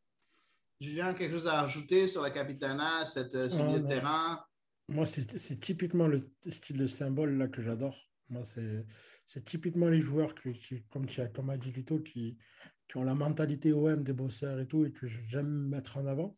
[0.79, 4.43] Julien, quelque chose à rajouter sur la Capitana, cette, euh, ce milieu de terrain?
[4.87, 8.10] Moi, c'est c'est typiquement le style de symbole là que j'adore.
[9.25, 12.37] C'est typiquement les joueurs qui- comme, tu as, comme a dit Lito, qui,
[12.95, 16.37] ont la mentalité OM des bosseurs et tout, et que j'aime mettre en avant.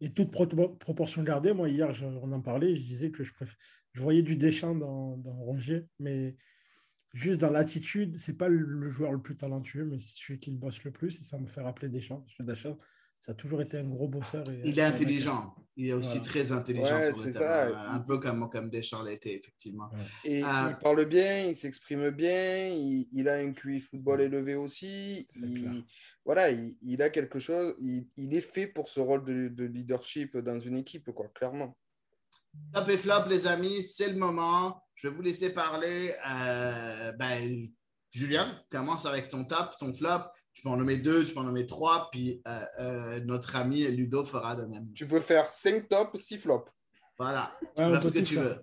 [0.00, 3.32] Et toute pro- proportion gardée, moi, hier, je- on en parlait, je disais que je,
[3.32, 3.56] préf-
[3.94, 6.36] je voyais du Deschamps dans, dans Rongier, mais
[7.14, 10.56] juste dans l'attitude, c'est pas le, joueur le plus talentueux, mais c'est celui qui le
[10.58, 12.20] bosse le plus, et ça me fait rappeler Deschamps.
[12.20, 12.78] Parce Deschamps,
[13.20, 14.44] ça a toujours été un gros bosseur.
[14.48, 15.54] et- Il est intelligent.
[15.80, 16.30] Il est aussi Voilà.
[16.32, 17.70] très intelligent Ouais, sur le c'est terrain.
[17.70, 17.90] ça.
[17.92, 19.88] Un peu comme, comme Deschamps l'a été, effectivement.
[20.24, 25.28] Et il parle bien, il s'exprime bien, il, il a un QI football élevé aussi.
[25.36, 25.84] Il,
[26.24, 29.64] voilà, il, il a quelque chose, il, il est fait pour ce rôle de, de
[29.66, 31.76] leadership dans une équipe, quoi, clairement.
[32.72, 34.82] Top et flop, les amis, c'est le moment.
[34.96, 36.12] Je vais vous laisser parler.
[36.28, 37.66] Euh, ben,
[38.10, 40.24] Julien, commence avec ton top, ton flop.
[40.58, 43.84] Tu peux en nommer deux, tu peux en nommer trois, puis euh, euh, notre ami
[43.92, 44.92] Ludo fera de même.
[44.92, 46.68] Tu peux faire 5 tops, 6 flops.
[47.16, 47.56] Voilà.
[47.76, 48.42] Tu Ouais, peux ce que tu faire.
[48.42, 48.56] veux.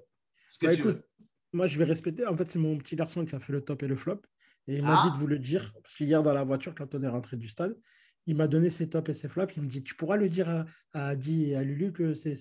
[0.49, 1.25] Ce que Bah, tu écoute, veux.
[1.53, 2.25] moi, je vais respecter.
[2.27, 4.19] En fait, c'est mon petit garçon qui a fait le top et le flop.
[4.67, 5.05] Et il m'a Ah.
[5.07, 5.71] dit de vous le dire.
[5.81, 7.77] Parce qu'hier, dans la voiture, quand on est rentré du stade,
[8.25, 9.55] il m'a donné ses tops et ses flops.
[9.55, 12.35] Il me dit Tu pourras le dire à, à Adi et à Lulu que c'est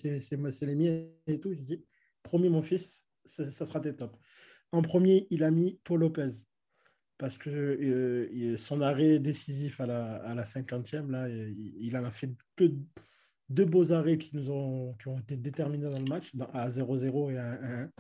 [0.63, 1.55] les miens et tout.
[1.55, 1.85] J'ai dit
[2.25, 4.19] Promis, mon fils, ça, ça sera tes tops.
[4.73, 6.31] En premier, il a mis Paul Lopez.
[7.17, 12.05] Parce que euh, son arrêt décisif à la, à la 50e, là, il, il en
[12.05, 12.73] a fait que
[13.49, 17.55] deux beaux arrêts qui, nous ont, été déterminants dans le match, à 0-0 et à
[17.87, 17.91] 1-1.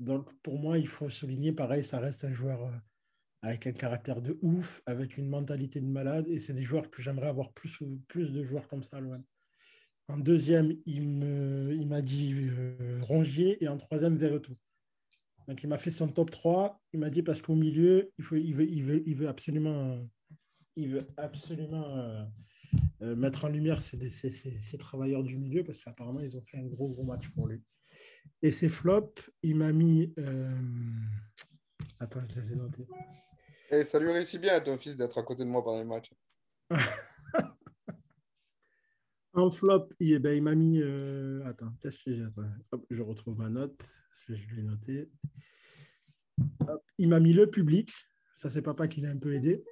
[0.00, 2.70] Donc, pour moi, il faut souligner, pareil, ça reste un joueur euh,
[3.42, 7.02] avec un caractère de ouf, avec une mentalité de malade, et c'est des joueurs que
[7.02, 9.22] j'aimerais avoir plus, de joueurs comme ça à l'OM.
[10.08, 14.56] En deuxième, il me- il m'a dit euh, Rongier, et en troisième, Verretou.
[15.48, 16.78] Donc, il m'a fait son top 3.
[16.92, 19.92] Il m'a dit parce qu'au milieu, il, faut, il, veut, il, veut, il veut absolument,
[19.92, 20.04] euh,
[20.76, 22.22] il veut absolument euh,
[23.02, 26.42] euh, mettre en lumière ces, ces, ces- ces travailleurs du milieu parce qu'apparemment, ils ont
[26.42, 27.62] fait un gros, gros match pour lui.
[28.42, 30.12] Et ses flops, il m'a mis.
[30.18, 30.54] euh,
[31.98, 32.86] Attends, je les ai notés.
[33.70, 35.86] Et ça lui réussit bien à ton fils d'être à côté de moi pendant le
[35.86, 36.12] match.
[39.34, 40.82] En flop, il, ben, il m'a mis.
[41.44, 42.42] Attends, qu'est-ce que j'ai attends,
[42.72, 43.78] hop, Je retrouve ma note.
[44.26, 45.10] Je l'ai noté.
[46.66, 47.90] Hop, il m'a mis le public.
[48.34, 49.64] Ça, c'est papa qui l'a un peu aidé.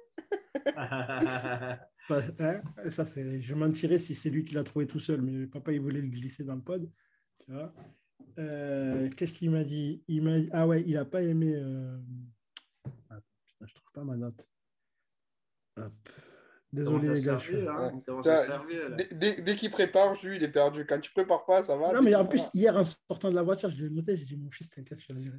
[2.09, 5.73] Hein, ça, c'est, je mentirais si c'est lui qui l'a trouvé tout seul, mais papa,
[5.73, 6.89] il voulait le glisser dans le pod.
[7.43, 7.73] Tu vois.
[8.39, 11.53] Euh, qu'est-ce qu'il m'a dit, il m'a Ah ouais, il n'a pas aimé.
[11.53, 11.99] euh,
[13.09, 14.49] Attends, putain, je trouve pas ma note.
[15.75, 16.09] Hop.
[16.73, 17.39] Désolé, les gars.
[17.39, 17.91] suis- hein
[18.23, 18.65] Ça, ça
[18.97, 20.85] dès, dès- dès qu'il prépare, lui, il est perdu.
[20.85, 21.93] Quand tu prépares pas, ça va.
[21.93, 24.17] Non, mais en plus, hier, en sortant de la voiture, je l'ai noté.
[24.17, 25.37] J'ai dit, mon fils, t'inquiète, je dirai.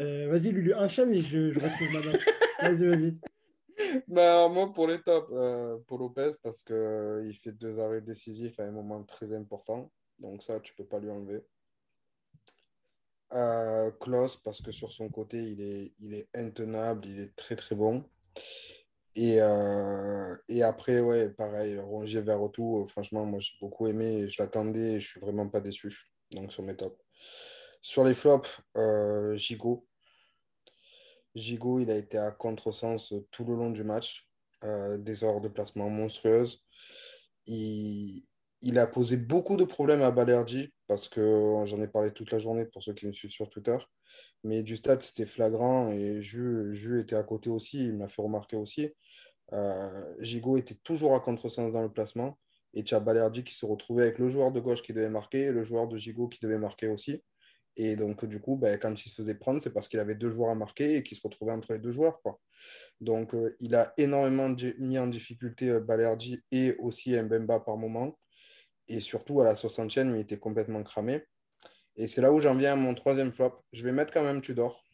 [0.00, 1.98] Euh, vas-y, Lulu, enchaîne et je, je retrouve ma.
[2.72, 3.18] Vas-y, vas-y.
[4.06, 8.64] Bah, moi, pour les tops, euh, pour Lopez, parce qu'il fait deux arrêts décisifs à
[8.64, 9.92] un moment très important.
[10.18, 11.42] Donc, ça, tu peux pas lui enlever.
[13.34, 17.56] Euh, Klaus, parce que sur son côté, il est, il est intenable, il est très
[17.56, 18.04] très bon.
[19.14, 24.40] Et, euh, et après, ouais, pareil, Rongier vers tout, franchement, moi j'ai beaucoup aimé je
[24.40, 25.92] l'attendais et je suis vraiment pas déçu.
[26.30, 27.00] Donc, sur mes tops.
[27.82, 29.86] Sur les flops, euh, Gigot.
[31.34, 34.28] Gigot, il a été à contresens tout le long du match.
[34.64, 36.64] Euh, des erreurs de placement monstrueuses.
[37.46, 38.24] Il,
[38.60, 42.40] il a posé beaucoup de problèmes à Balerdi parce que j'en ai parlé toute la
[42.40, 43.76] journée pour ceux qui me suivent sur Twitter.
[44.44, 47.78] Mais du stade, c'était flagrant et Jus, Jus était à côté aussi.
[47.78, 48.90] Il m'a fait remarquer aussi.
[49.52, 52.38] Euh, Gigot était toujours à contresens dans le placement.
[52.74, 55.44] Et tu as Balerdi qui se retrouvait avec le joueur de gauche qui devait marquer
[55.44, 57.22] et le joueur de Gigot qui devait marquer aussi.
[57.76, 60.30] Et donc, du coup, ben, quand il se faisait prendre, c'est parce qu'il avait deux
[60.30, 62.20] joueurs à marquer et qu'il se retrouvait entre les deux joueurs.
[63.00, 66.16] Donc, euh, il a énormément mis en difficulté euh,
[66.50, 68.18] et aussi Mbemba par moment.
[68.88, 71.24] Et surtout, à la 60e, il était complètement cramé.
[71.98, 73.60] Et c'est là où j'en viens à mon troisième flop.
[73.72, 74.84] Je vais mettre quand même Tudor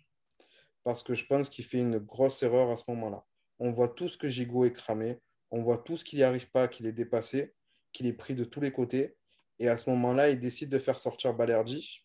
[0.84, 3.24] parce que je pense qu'il fait une grosse erreur à ce moment-là.
[3.58, 6.50] On voit tout ce que Gigot est cramé, on voit tout ce qu'il n'y arrive
[6.50, 7.54] pas, qu'il est dépassé,
[7.92, 9.16] qu'il est pris de tous les côtés.
[9.58, 12.04] Et à ce moment-là, il décide de faire sortir Balerdi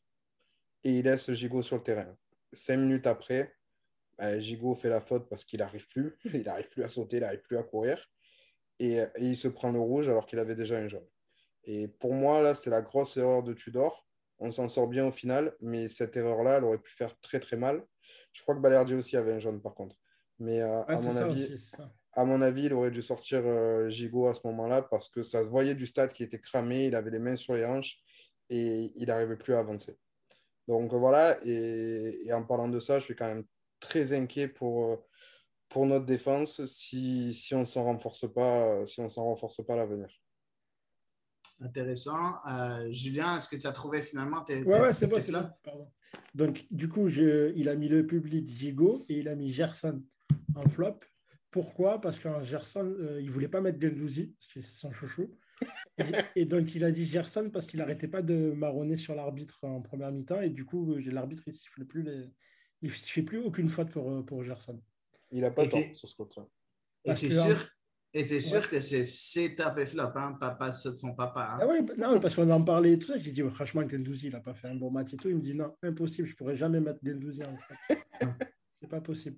[0.84, 2.16] et il laisse Gigot sur le terrain.
[2.52, 3.56] Cinq minutes après,
[4.18, 6.18] ben, Gigot fait la faute parce qu'il n'arrive plus.
[6.26, 8.10] Il n'arrive plus à sauter, il n'arrive plus à courir.
[8.80, 11.08] Et, et il se prend le rouge alors qu'il avait déjà un jaune.
[11.64, 14.09] Et pour moi, là, c'est la grosse erreur de Tudor.
[14.40, 17.58] On s'en sort bien au final, mais cette erreur-là, elle aurait pu faire très très
[17.58, 17.84] mal.
[18.34, 19.96] Je crois que Balerdi aussi avait un jaune par contre.
[20.40, 21.76] Mais euh, à, mon avis, aussi,
[22.14, 25.44] à mon avis, il aurait dû sortir euh, Gigot à ce moment-là parce que ça
[25.44, 28.00] se voyait du stade qui était cramé, il avait les mains sur les hanches
[28.50, 29.98] et il n'arrivait plus à avancer.
[30.68, 33.44] Donc voilà, et, et en parlant de ça, je suis quand même
[33.80, 34.96] très inquiet pour, euh,
[35.68, 39.74] pour notre défense si, si on ne s'en renforce pas, si on s'en renforce pas
[39.74, 40.10] à l'avenir.
[41.62, 42.36] Intéressant.
[42.48, 44.64] Euh, Julien, est-ce que tu as trouvé finalement tes.
[44.64, 45.32] Ouais, ouais, c'est bon, c'est.
[45.32, 45.92] Pardon.
[46.34, 50.04] Donc, du coup, je- il a mis le public Gigot et il a mis Gerson
[50.56, 51.00] en flop.
[51.52, 52.00] Pourquoi?
[52.00, 55.36] Parce qu'en Gerson, euh, il ne voulait pas mettre Gendouzi, parce que c'est son chouchou.
[55.98, 59.60] Et, et donc, il a dit Gerson parce qu'il n'arrêtait pas de marronner sur l'arbitre
[59.64, 60.42] en première mi-temps.
[60.42, 62.30] Et du coup, j'ai- l'arbitre, il ne siffle plus les...
[62.82, 64.82] Il fait plus aucune faute pour, euh, pour Gerson.
[65.32, 66.48] Il n'a pas Et tort sur ce côté-là.
[67.06, 67.68] Et sûr,
[68.14, 68.40] et t'es Ouais.
[68.40, 71.50] sûr que c'est ses top et flop, hein, ceux de son papa.
[71.52, 71.60] hein?
[71.62, 73.18] Ah ouais, non, parce qu'on en parlait et tout ça.
[73.18, 75.30] J'ai dit, franchement, Gendouzi, il n'a pas fait un bon match et tout.
[75.30, 77.76] Il me dit, non, impossible, je ne pourrais jamais mettre Gendouzi en flop.
[78.82, 79.38] C'est pas possible.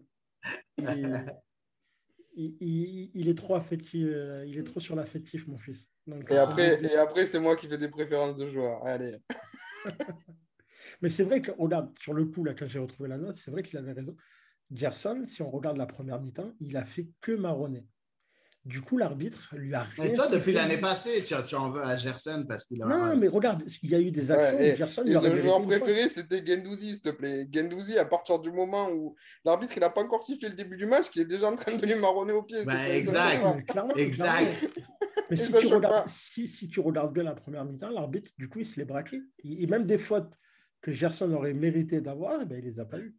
[0.78, 1.26] Il est,
[2.36, 5.90] il, il- il est trop affectif, euh, il est trop sur l'affectif, mon fils.
[6.08, 8.86] Donc, Et après, et après c'est moi qui fais des préférences de joueurs.
[8.86, 9.18] Allez.
[11.02, 13.52] Mais c'est vrai que, regarde, sur le coup, là, quand j'ai retrouvé la note, c'est
[13.52, 14.16] vrai qu'il avait raison.
[14.72, 17.86] Gerson, si on regarde la première mi-temps, il a fait que marronner.
[18.64, 21.82] Du coup, l'arbitre lui a rien Mais toi, depuis l'année passée, tu, tu en veux
[21.82, 22.86] à Gerson parce qu'il a.
[22.86, 25.42] Non, mais regarde, il y a eu des actions Ouais, où Gerson, et, il mérité
[25.42, 27.50] joueur préféré, c'était Gendouzi, s'il te plaît.
[27.52, 30.86] Gendouzi, à partir du moment où l'arbitre il n'a pas encore sifflé le début du
[30.86, 32.64] match, qui est déjà en train de lui marronner au pied.
[32.64, 33.66] Bah, ça exact.
[33.68, 34.60] clairement, Exact.
[34.74, 34.98] clairement.
[35.32, 38.60] Mais si tu, regardes, si, si tu regardes bien la première mi-temps, l'arbitre, du coup,
[38.60, 39.24] il se l'est braqué.
[39.44, 40.34] Et même des fautes
[40.82, 43.16] que Gerson aurait mérité d'avoir, eh ben, il les a pas eues.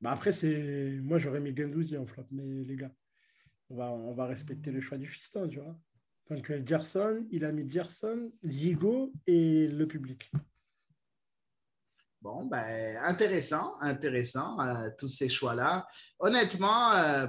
[0.00, 1.00] Bah, après, c'est...
[1.02, 2.92] moi, j'aurais mis Gendouzi en flop, mais les gars,
[3.70, 5.76] on va, on va respecter le choix du fiston, tu vois.
[6.28, 10.30] Donc, Gerson, il a mis Gerson, Gigo et le public.
[12.20, 15.86] Bon, ben, intéressant, intéressant, euh, tous ces choix-là.
[16.18, 17.26] Honnêtement, euh,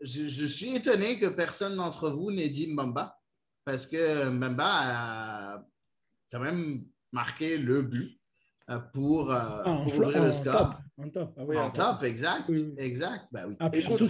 [0.00, 3.18] je, je suis étonné que personne d'entre vous n'ait dit Mbamba,
[3.64, 5.64] parce que Mbamba a
[6.32, 8.18] quand même marqué le but
[8.70, 10.52] euh, pour, euh, Ah, pour ouvrir le score.
[10.70, 10.74] top.
[10.98, 13.26] En top, ah oui, en top, exact, Oui, exact.
[13.30, 13.56] Ben oui.
[13.60, 14.08] Ah, puis surtout,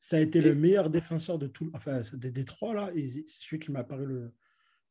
[0.00, 2.90] ça a été et- le meilleur défenseur de tout, enfin, des, des trois, là.
[2.94, 4.32] et c'est celui qui m'a paru le,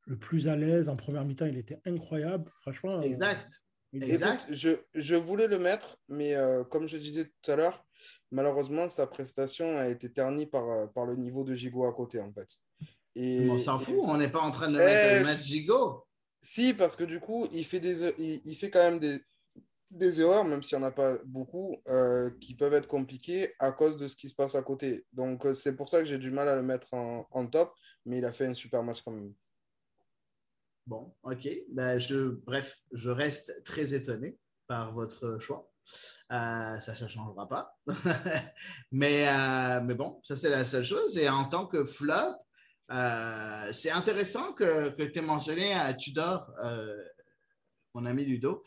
[0.08, 0.90] le plus à l'aise.
[0.90, 2.52] En première mi-temps, il était incroyable.
[2.62, 3.52] Franchement, euh, Exact.
[3.94, 4.44] il- Exact.
[4.46, 7.86] Écoute, je, je voulais le mettre, mais euh, comme je disais tout à l'heure,
[8.32, 12.20] malheureusement, sa prestation a été ternie par, euh, par le niveau de Gigot à côté,
[12.20, 12.50] en fait.
[13.14, 16.04] Et, on s'en et- fout, on n'est pas en train de le Eh, mettre, Gigot.
[16.40, 19.22] Si, parce que du coup, il fait, des, il, il fait quand même des,
[19.92, 23.72] des erreurs, même s'il n'y en a pas beaucoup, euh, qui peuvent être compliquées à
[23.72, 25.06] cause de ce qui se passe à côté.
[25.12, 27.74] Donc, euh, c'est pour ça que j'ai du mal à le mettre en, top,
[28.06, 29.34] mais il a fait un super match quand même.
[30.88, 31.48] Bon, ok.
[31.70, 35.70] Ben, je, bref, je reste très étonné par votre choix.
[36.32, 37.78] Euh, ça ne changera pas.
[38.92, 39.26] mais,
[39.82, 41.18] mais bon, ça, c'est la seule chose.
[41.18, 42.16] Et en tant que flop,
[43.72, 46.50] c'est intéressant que, que tu aies mentionné à Tudor,
[47.94, 48.64] mon ami Ludo.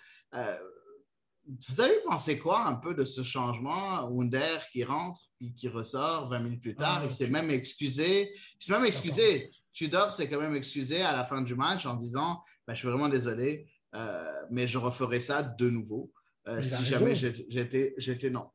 [1.47, 4.09] Vous avez pensé quoi un peu de ce changement?
[4.09, 7.01] Wunder qui rentre puis qui ressort 20 minutes plus tard?
[7.03, 8.30] Ah, il s'est tu- même excusé.
[8.61, 9.51] Il s'est même excusé.
[9.72, 12.88] Tudor s'est quand même excusé à la fin du match en disant Ben, Je suis
[12.88, 16.11] vraiment désolé, euh, mais je referai ça de nouveau
[16.49, 16.84] euh, si raison.
[16.84, 18.49] jamais j'étais j'étais non.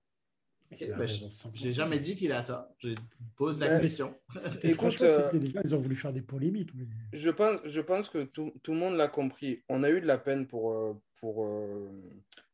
[0.72, 1.50] Ben, raison, je 100%.
[1.56, 2.66] j'ai jamais dit qu'il a tort.
[2.80, 2.94] Je
[3.36, 4.16] pose la question.
[4.62, 6.70] Et franchement, euh, c'était des gens, ils ont voulu faire des polémiques.
[6.76, 9.64] mais- Je pense, je pense que tout, tout le monde l'a compris.
[9.68, 11.44] On a eu de la peine pour, euh, pour,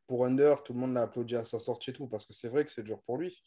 [0.08, 2.49] pour Under, tout le monde l'a applaudi à sa sortie et tout, parce que c'est
[2.49, 3.41] vrai que c'est dur pour lui.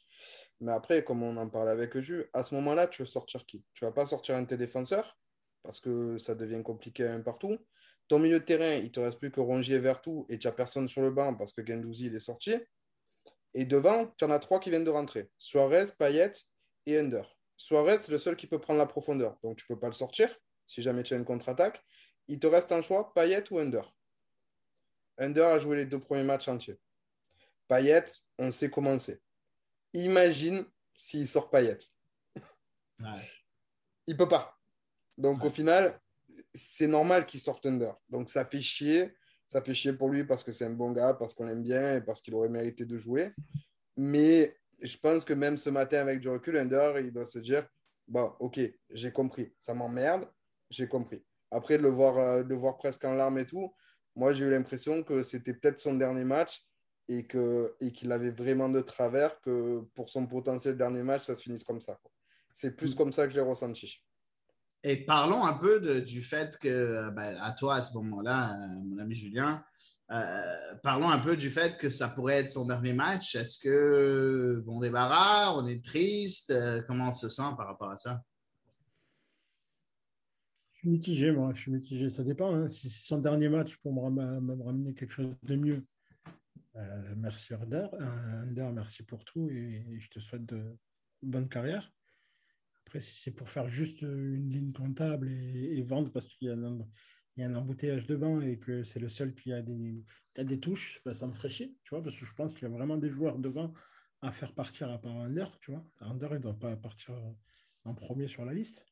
[0.61, 3.65] Mais après, comme on en parlait avec Ju, à ce moment-là, tu veux sortir qui?
[3.75, 5.19] Tu vas pas sortir un de tes défenseurs,
[5.63, 7.59] parce que ça devient compliqué un partout.
[8.09, 10.53] Ton milieu de terrain, il te reste plus que Rongier vers tout, et tu n'as
[10.53, 12.55] personne sur le banc parce que Gendouzi il est sorti.
[13.55, 15.31] Et devant, tu en as trois qui viennent de rentrer.
[15.39, 16.33] Suarez, Payet
[16.87, 17.37] et Under.
[17.57, 19.37] Suarez, c'est le seul qui peut prendre la profondeur.
[19.43, 20.35] Donc, tu ne peux pas le sortir
[20.65, 21.83] si jamais tu as une contre-attaque.
[22.29, 23.95] Il te reste un choix, Payet ou Under.
[25.19, 26.79] Under a joué les deux premiers matchs entiers.
[27.67, 28.05] Payet,
[28.39, 29.21] on sait comment c'est.
[29.93, 30.65] Imagine
[30.97, 31.79] s'il sort Payet.
[34.07, 34.59] Il peut pas.
[35.17, 36.01] Donc au final,
[36.55, 37.95] c'est normal qu'il sorte Under.
[38.09, 39.15] Donc ça fait chier.
[39.47, 41.97] Ça fait chier pour lui parce que c'est un bon gars, parce qu'on l'aime bien
[41.97, 43.33] et parce qu'il aurait mérité de jouer.
[43.97, 47.67] Mais je pense que même ce matin, avec du recul, Under, il doit se dire
[48.07, 48.61] Bon, ok,
[48.91, 49.53] j'ai compris.
[49.59, 50.27] Ça m'emmerde,
[50.71, 51.23] j'ai compris.
[51.51, 53.75] Après, de le, voir, euh, de le voir presque en larmes et tout,
[54.19, 56.67] moi, j'ai eu l'impression que c'était peut-être son dernier match
[57.07, 61.37] et qu'il et qu'il avait vraiment de travers que pour son potentiel dernier match, ça
[61.37, 61.99] se finisse comme ça.
[62.53, 64.03] C'est plus comme ça que je l'ai ressenti.
[64.83, 68.83] Et parlons un peu de- du fait que, ben, à toi à ce moment-là, euh,
[68.85, 69.65] mon ami Julien,
[70.11, 73.37] euh, parlons un peu du fait que ça pourrait être son dernier match.
[73.37, 77.97] Est-ce que bon débarras, on est triste, euh, comment on se sent par rapport à
[77.97, 78.21] ça?
[80.79, 81.53] Je suis mitigé, moi.
[81.55, 82.09] Je suis mitigé.
[82.09, 82.55] Ça dépend.
[82.55, 82.69] hein.
[82.69, 85.85] Si c'est son dernier match pour me, me ramener quelque chose de mieux,
[86.77, 87.93] euh, merci Under.
[87.95, 90.79] Euh, Under, merci pour tout et, je te souhaite de
[91.21, 91.93] bonne carrière.
[92.87, 96.51] Après, si c'est pour faire juste une ligne comptable et, vendre parce qu'il y
[97.43, 101.13] a un, embouteillage de banc et que c'est le seul qui a des, touches, ben,
[101.13, 103.11] ça me ferait chier, tu vois, parce que je pense qu'il y a vraiment des
[103.11, 103.73] joueurs devant
[104.23, 105.85] à faire partir à part Under, tu vois.
[106.01, 107.15] Under, il ne doit pas partir
[107.85, 108.88] en premier sur la liste.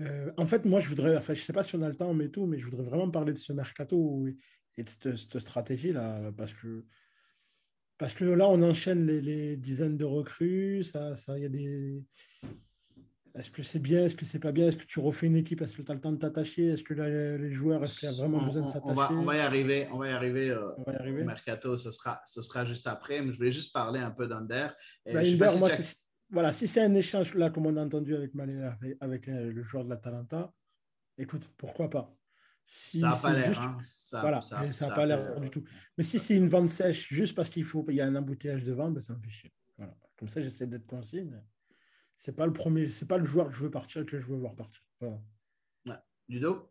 [0.00, 1.94] Euh, en fait, moi, je voudrais, enfin, je ne sais pas si on a le
[1.96, 5.38] temps, mais tout, mais je voudrais vraiment parler de ce mercato et, de cette, cette
[5.40, 6.84] stratégie-là, parce que,
[7.98, 11.50] parce que là, on enchaîne les, les dizaines de recrues, ça, ça, il y a
[11.50, 12.02] des.
[13.36, 15.60] Est-ce que c'est bien, est-ce que c'est pas bien, est-ce que tu refais une équipe,
[15.60, 18.08] est-ce que tu as le temps de t'attacher, est-ce que là, les joueurs, est-ce qu'il
[18.08, 20.08] y a vraiment On, besoin de s'attacher on va, on va y arriver, on va
[20.08, 21.22] y arriver, euh, On va y arriver.
[21.22, 24.26] au mercato, ce sera, ce sera juste après, mais je voulais juste parler un peu
[24.26, 24.68] d'Under.
[25.12, 25.96] Bah, si moi, as- c'est-
[26.30, 29.62] voilà, si c'est un échange là, comme on a entendu avec, Malé- avec, avec, le
[29.62, 30.52] joueur de l'Atalanta,
[31.18, 32.14] écoute, pourquoi pas
[32.64, 33.78] si Ça a c'est pas l'air, juste- hein.
[33.82, 35.40] Ça- voilà, ça- et ça n'a ça pas a l'air pas l'air.
[35.40, 35.64] du tout.
[35.98, 38.62] Mais si c'est une vente sèche juste parce qu'il faut, il y a un embouteillage
[38.64, 39.52] de vente, ben, ça me fait chier.
[39.76, 39.96] Voilà.
[40.16, 41.42] Comme ça, j'essaie d'être concis, mais
[42.16, 44.36] c'est pas le premier, c'est pas le joueur que je veux partir que je veux
[44.36, 44.82] voir partir.
[45.00, 45.22] Voilà.
[46.28, 46.70] Ludo?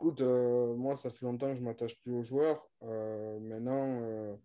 [0.00, 2.70] Écoute, euh, moi, ça fait longtemps que je m'attache plus aux joueurs.
[2.82, 4.36] Euh, maintenant, euh,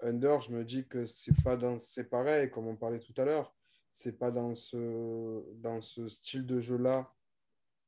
[0.00, 3.24] Under, je me dis que c'est pas dans, c'est pareil, comme on parlait tout à
[3.24, 3.54] l'heure,
[3.90, 7.12] c'est pas dans ce, dans ce style de jeu-là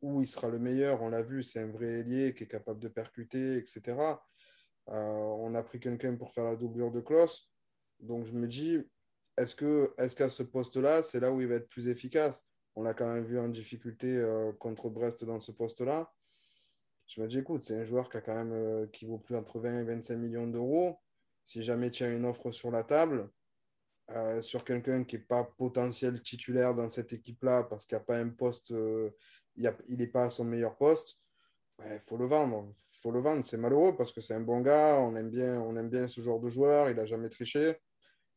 [0.02, 1.02] où il sera le meilleur.
[1.02, 3.82] On l'a vu, c'est un vrai ailier qui est capable de percuter, etc.
[4.88, 7.50] Euh, on a pris quelqu'un pour faire la doublure de Klaus.
[8.00, 8.78] Donc je me dis,
[9.36, 12.48] est-ce que, est-ce qu'à ce poste-là, c'est là où il va être plus efficace?
[12.76, 16.12] On l'a quand même vu en difficulté euh, contre Brest dans ce poste-là.
[17.06, 19.36] Je me dis, écoute, c'est un joueur qui, a quand même, euh, qui vaut plus
[19.36, 20.98] entre 20 et 25 millions d'euros.
[21.50, 23.28] Si jamais tu as une offre sur la table,
[24.10, 28.04] euh, sur quelqu'un qui n'est pas potentiel titulaire dans cette équipe-là, parce qu'il n'y a
[28.04, 29.10] pas un poste, euh,
[29.56, 31.18] il n'est pas à son meilleur poste,
[31.84, 32.72] il faut le vendre.
[33.02, 33.44] faut le vendre.
[33.44, 36.20] C'est malheureux parce que c'est un bon gars, on aime bien, on aime bien ce
[36.20, 37.80] genre de joueur, il n'a jamais triché,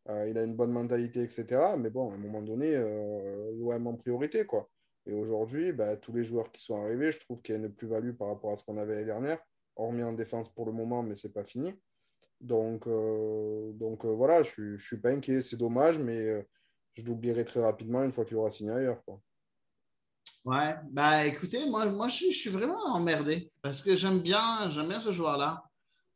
[0.09, 1.77] euh, il a une bonne mentalité, etc.
[1.77, 2.75] Mais bon, à un moment donné,
[3.59, 4.71] l'OM en priorité, quoi.
[5.05, 7.71] Et aujourd'hui, bah, tous les joueurs qui sont arrivés, je trouve qu'il y a une
[7.71, 9.39] plus-value par rapport à ce qu'on avait l'année dernière,
[9.75, 11.75] hormis en défense pour le moment, mais c'est pas fini.
[12.43, 15.41] Donc, euh, donc euh, voilà, je ne suis pas inquiet.
[15.41, 16.43] C'est dommage, mais euh,
[16.93, 19.01] je l'oublierai très rapidement une fois qu'il aura signé ailleurs.
[20.43, 24.69] Ouais, bah écoutez, moi, moi je, suis, je suis vraiment emmerdé parce que j'aime bien,
[24.71, 25.63] j'aime bien ce joueur-là.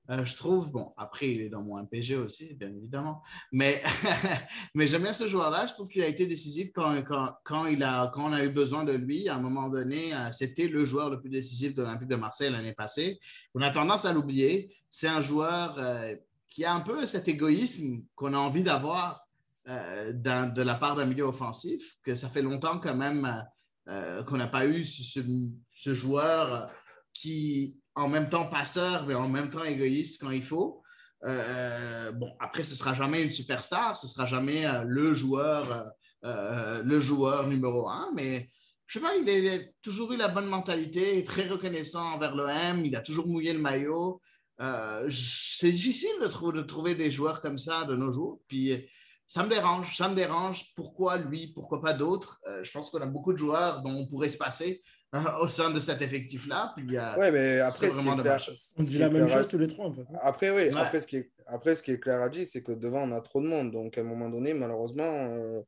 [0.10, 3.84] Euh, je trouve, bon, après, il est dans mon MPG aussi, bien évidemment, mais,
[4.74, 5.68] mais j'aime bien ce joueur-là.
[5.68, 8.50] Je trouve qu'il a été décisif quand, quand, quand, il a, quand on a eu
[8.50, 9.28] besoin de lui.
[9.28, 12.52] À un moment donné, euh, c'était le joueur le plus décisif de l'Olympique de Marseille
[12.52, 13.20] l'année passée.
[13.54, 14.74] On a tendance à l'oublier.
[14.90, 16.16] C'est un joueur euh,
[16.48, 19.24] qui a un peu cet égoïsme qu'on a envie d'avoir
[19.70, 23.44] de la part d'un milieu offensif, que ça fait longtemps quand même
[23.86, 26.72] qu'on n'a pas eu ce joueur
[27.14, 30.82] qui en même temps passeur, mais en même temps égoïste quand il faut.
[31.24, 35.14] Euh, bon, après, ce ne sera jamais une superstar, ce ne sera jamais euh, le
[35.14, 35.92] joueur,
[36.24, 38.50] euh, le joueur numéro un, mais
[38.86, 42.96] je sais pas, il a, toujours eu la bonne mentalité, très reconnaissant envers l'OM, il
[42.96, 44.22] a toujours mouillé le maillot.
[44.62, 48.40] Euh, c'est difficile de, de, trouver des joueurs comme ça de nos jours.
[48.48, 48.88] Puis
[49.28, 50.74] ça me dérange, ça me dérange.
[50.74, 52.40] Pourquoi lui, pourquoi pas d'autres?
[52.48, 54.97] Euh, je pense qu'on a beaucoup de joueurs dont on pourrait se passer euh,
[55.42, 56.74] au sein de cet effectif-là.
[56.76, 58.40] Puis il y a- Ouais, mais après, ce vraiment clair-
[58.78, 60.04] On dit la même à- chose tous les trois, en fait.
[60.22, 60.78] Après, oui, Ouais.
[60.78, 63.12] après, ce qui est, après, ce qui est clair à dire, c'est que devant, on
[63.12, 63.72] a trop de monde.
[63.72, 65.62] Donc, à un moment donné, malheureusement, euh,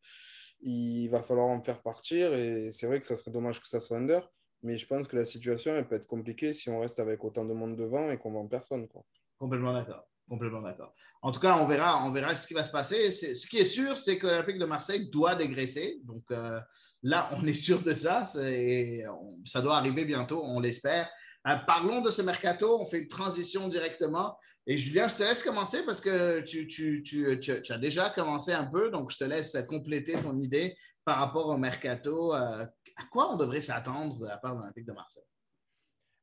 [0.62, 2.34] il va falloir en faire partir.
[2.34, 4.30] Et c'est vrai que ça serait dommage que ça soit Under.
[4.62, 7.46] Mais je pense que la situation, elle peut être compliquée si on reste avec autant
[7.46, 8.90] de monde devant et qu'on vend personne.
[8.90, 9.04] Quoi.
[9.38, 10.06] Complètement d'accord.
[10.30, 10.94] Complètement d'accord.
[11.24, 13.12] En tout cas, on verra, on verra ce qui va se passer.
[13.12, 16.00] Ce qui est sûr, c'est que l'Olympique de Marseille doit dégraisser.
[16.04, 16.60] Donc euh,
[17.02, 18.26] là, on est sûr de ça.
[18.26, 21.10] Ça doit arriver bientôt, on l'espère.
[21.48, 22.80] Euh, parlons de ce mercato.
[22.80, 24.38] On fait une transition directement.
[24.68, 28.92] Et Julien, je te laisse commencer parce que tu as déjà commencé un peu.
[28.92, 32.36] Donc, je te laisse compléter ton idée par rapport au mercato.
[32.36, 32.66] Euh,
[32.98, 35.24] à quoi on devrait s'attendre de la part de l'Olympique de Marseille?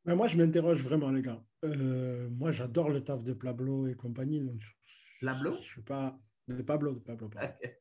[0.06, 1.42] Mais moi, je m'interroge vraiment, les gars.
[1.64, 4.40] Euh, moi, j'adore le taf de Pablo et compagnie.
[4.40, 5.56] Donc je, Pablo?
[5.60, 6.18] Je suis pas.
[6.46, 7.52] De Pablo, de Pablo, pardon.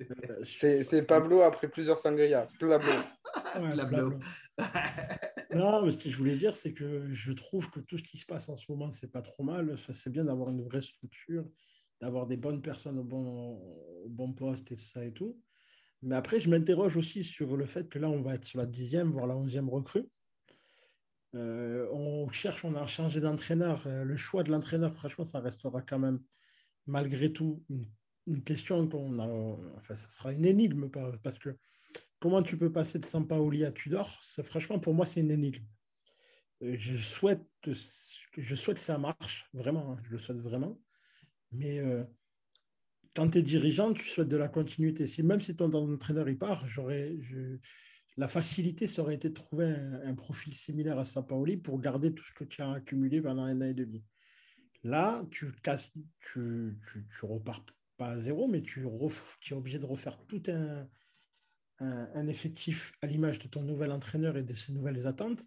[0.00, 2.48] Euh, C'est c'est Pablo après plusieurs sangria.
[2.58, 2.78] Pablo.
[3.60, 4.18] Ouais, Pablo.
[4.18, 4.18] Pablo.
[5.54, 8.16] non, mais ce que je voulais dire, c'est que je trouve que tout ce qui
[8.16, 9.70] se passe en ce moment, c'est pas trop mal.
[9.74, 11.44] Enfin, c'est bien d'avoir une vraie structure,
[12.00, 13.60] d'avoir des bonnes personnes au bon,
[14.04, 15.38] au bon poste et tout ça et tout.
[16.00, 18.66] Mais après, je m'interroge aussi sur le fait que là, on va être sur la
[18.66, 20.08] dixième, voire la onzième recrue.
[21.34, 23.86] Euh, on cherche, on a changé d'entraîneur.
[23.86, 26.20] Euh, le choix de l'entraîneur, franchement, ça restera quand même,
[26.86, 27.64] malgré tout,
[28.26, 29.26] une, question qu'on a.
[29.76, 31.56] Enfin, ça sera une énigme par- parce que
[32.18, 34.18] comment tu peux passer de Sampaoli à Tudor?
[34.22, 35.64] C'est, Franchement, pour moi, c'est une énigme.
[36.62, 40.80] Euh, Je souhaite, je souhaite que ça marche, vraiment, hein, je le souhaite vraiment.
[41.52, 42.04] Mais euh,
[43.14, 45.06] quand tu es dirigeant, tu souhaites de la continuité.
[45.06, 47.16] Si, même si ton entraîneur il part, j'aurais,
[48.16, 52.24] la facilité, ça aurait été de trouver un, profil similaire à Sampaoli pour garder tout
[52.24, 54.04] ce que tu as accumulé pendant un an et demi.
[54.82, 55.46] Là, tu,
[56.32, 56.76] tu,
[57.22, 57.64] repars
[57.96, 63.48] pas à zéro, mais tu, es obligé de refaire tout un, effectif à l'image de
[63.48, 65.42] ton nouvel entraîneur et de ses nouvelles attentes.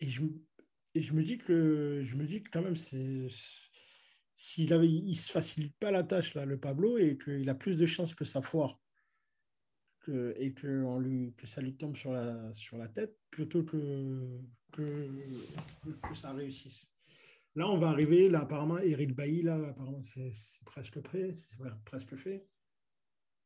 [0.00, 5.30] Et je, me dis que je me dis que quand même, s'il avait, il se
[5.30, 8.80] facilite pas la tâche le Pablo, et qu'il a plus de chances que ça foire
[10.08, 14.40] et que, ça lui tombe sur la, tête plutôt que,
[14.72, 15.08] que,
[16.14, 16.90] ça réussisse.
[17.54, 20.30] Là, on va arriver, là, apparemment, Eric Bailly, là, apparemment, c'est
[20.66, 21.30] presque prêt,
[21.84, 22.46] presque fait.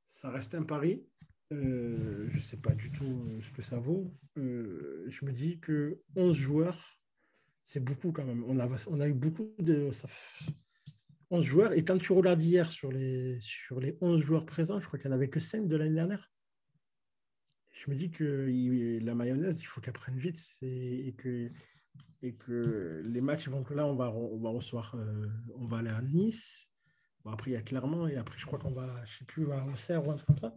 [0.07, 1.07] Ça reste un pari.
[1.53, 4.13] Euh, je ne sais pas du tout euh, ce que ça vaut.
[4.39, 7.01] Euh, je me dis que 11 joueurs,
[7.65, 8.45] c'est beaucoup quand même.
[8.45, 8.59] On
[9.01, 9.91] a, eu beaucoup de.
[9.93, 10.49] Ça, f-
[11.31, 11.73] 11 joueurs.
[11.73, 15.09] Et quand tu regardes hier sur les, sur les 11 joueurs présents, je crois qu'il
[15.09, 16.31] n'y en avait que 5 de l'année dernière.
[17.81, 20.39] Je me dis que la mayonnaise, il faut qu'elle prenne vite.
[20.61, 24.95] Et que, les matchs vont que là, on va, on va recevoir.
[24.97, 25.27] euh,
[25.57, 26.69] on va aller à Nice.
[27.25, 28.07] Bon, après, il y a Clermont.
[28.07, 30.37] Et après, je crois qu'on va, je sais plus, à Auxerre ou un truc comme
[30.37, 30.55] ça.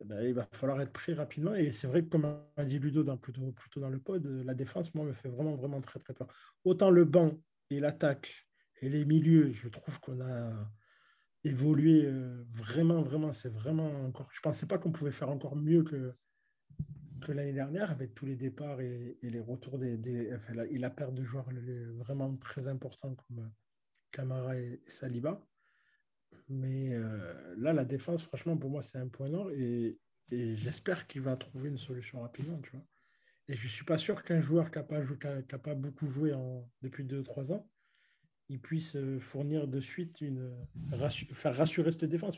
[0.00, 1.54] Eh ben, il va falloir être prêt rapidement.
[1.54, 4.52] Et c'est vrai que, comme a dit Ludo dans, plutôt, dans le pod, euh, la
[4.52, 6.28] défense, moi, me fait vraiment, vraiment très, très peur.
[6.64, 7.32] Autant le banc
[7.70, 8.46] et l'attaque
[8.82, 10.70] et les milieux, je trouve qu'on a
[11.44, 13.32] évolué euh, vraiment, vraiment.
[13.32, 14.28] C'est vraiment encore.
[14.34, 16.14] Je pensais pas qu'on pouvait faire encore mieux que,
[17.22, 19.96] que l'année dernière avec tous les départs et, les retours des.
[19.96, 20.66] des- enfin, la,
[21.12, 21.48] de joueurs
[21.94, 23.48] vraiment très importants comme euh,
[24.10, 25.44] Camara et, Saliba.
[26.48, 29.98] Mais euh, là, la défense, franchement, pour moi, c'est un point noir et,
[30.30, 32.60] j'espère qu'il va trouver une solution rapidement.
[33.48, 37.04] Et je ne suis pas sûr qu'un joueur qui n'a pas, beaucoup joué en, depuis
[37.04, 37.68] 2-3 ans,
[38.48, 40.54] il puisse euh, fournir de suite une.
[40.90, 42.36] rassu- faire rassurer cette défense.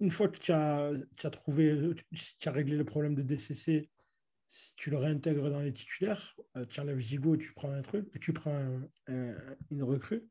[0.00, 1.94] Une fois que tu as, tu as trouvé,
[2.38, 3.90] tu as réglé le problème de DCC,
[4.48, 7.82] si tu le réintègres dans les titulaires, euh, tu enlèves Gigot et tu prends un
[7.82, 10.26] truc, tu prends un- un- une recrue,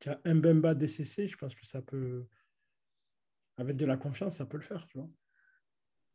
[0.00, 2.26] tu as un Mbemba DCC, je pense que ça peut,
[3.56, 5.10] avec de la confiance, ça peut le faire, tu vois.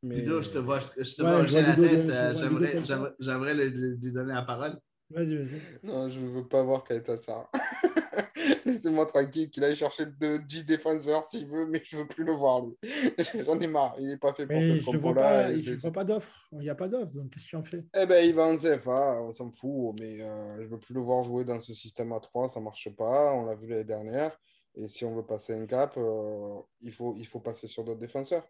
[0.02, 2.10] Mais- Ludo, je te vois, je te Ouais, vois je vois hocher la tête.
[2.10, 4.80] euh, J'aimerais, lui donner la parole.
[5.10, 5.62] Vas-y, vas-y.
[5.84, 7.50] Non, je ne veux pas voir Kaita Sarr.
[8.66, 12.24] Laissez-moi tranquille, qu'il aille chercher de 10 défenseurs s'il veut, mais je ne veux plus
[12.24, 12.76] le voir, lui.
[13.46, 15.44] J'en ai marre, il n'est pas fait pour Mais cette je ne vois compo-là.
[15.44, 16.48] pas, je je- d'offre.
[16.54, 17.84] Il n'y a pas d'offre, donc qu'est-ce que tu en fais?
[17.96, 21.02] Eh ben, il va en CFA, on s'en fout, mais euh, je veux plus le
[21.02, 24.38] voir jouer dans ce système à 3, ça marche pas, on l'a vu l'année dernière.
[24.76, 28.00] Et si on veut passer un cap, euh, il, faut, il faut passer sur d'autres
[28.00, 28.48] défenseurs.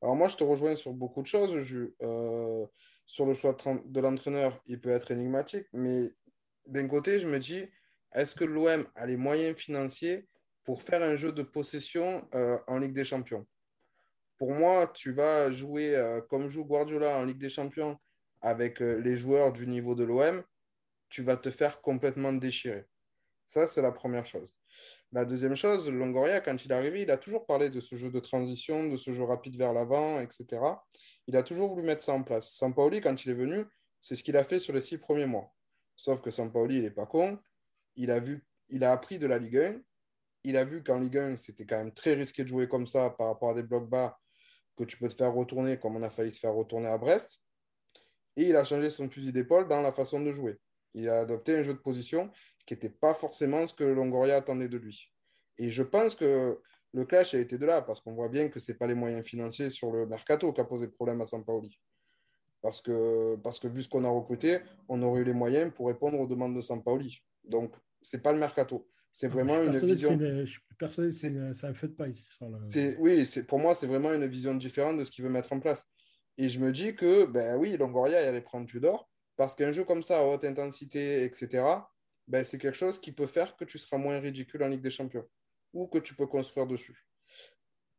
[0.00, 1.54] Alors moi, je te rejoins sur beaucoup de choses.
[1.58, 1.92] Jules.
[2.02, 2.64] Euh,
[3.10, 3.56] sur le choix
[3.86, 6.12] de l'entraîneur, il peut être énigmatique, mais
[6.64, 7.68] d'un côté, je me dis,
[8.12, 10.28] est-ce que l'OM a les moyens financiers
[10.62, 13.48] pour faire un jeu de possession euh, en Ligue des Champions?
[14.38, 17.98] Pour moi, tu vas jouer euh, comme joue Guardiola en Ligue des Champions
[18.42, 20.44] avec euh, les joueurs du niveau de l'OM,
[21.08, 22.86] tu vas te faire complètement déchirer.
[23.44, 24.54] Ça, c'est la première chose.
[25.12, 28.10] La deuxième chose, Longoria, quand il est arrivé, il a toujours parlé de ce jeu
[28.10, 30.46] de transition, de ce jeu rapide vers l'avant, etc.
[31.26, 32.52] Il a toujours voulu mettre ça en place.
[32.52, 33.64] Sampaoli, quand il est venu,
[33.98, 35.52] c'est ce qu'il a fait sur les six premiers mois.
[35.96, 37.40] Sauf que Sampaoli, il n'est pas con.
[37.96, 39.80] Il a, vu, il a appris de la Ligue 1.
[40.44, 43.10] Il a vu qu'en Ligue 1, c'était quand même très risqué de jouer comme ça
[43.10, 44.16] par rapport à des blocs bas
[44.76, 47.42] que tu peux te faire retourner comme on a failli se faire retourner à Brest.
[48.36, 50.58] Et il a changé son fusil d'épaule dans la façon de jouer.
[50.94, 52.30] Il a adopté un jeu de position
[52.66, 55.12] qui n'était pas forcément ce que Longoria attendait de lui.
[55.58, 56.60] Et je pense que
[56.92, 58.94] le clash a été de là, parce qu'on voit bien que ce n'est pas les
[58.94, 61.78] moyens financiers sur le mercato qui a posé problème à Sampaoli.
[62.62, 65.86] Parce que, parce que vu ce qu'on a recruté, on aurait eu les moyens pour
[65.86, 67.22] répondre aux demandes de Sampaoli.
[67.44, 68.88] Donc, ce n'est pas le mercato.
[69.12, 70.16] C'est vraiment une vision.
[70.18, 72.96] je suis persuadé que c'est un fait de ici.
[72.98, 75.86] Oui, pour moi, c'est vraiment une vision différente de ce qu'il veut mettre en place.
[76.38, 79.84] Et je me dis que, ben oui, Longoria, il allait prendre Tudor, parce qu'un jeu
[79.84, 81.64] comme ça, à haute intensité, etc.,
[82.28, 84.90] ben, c'est quelque chose qui peut faire que tu seras moins ridicule en Ligue des
[84.90, 85.26] Champions
[85.72, 87.06] ou que tu peux construire dessus.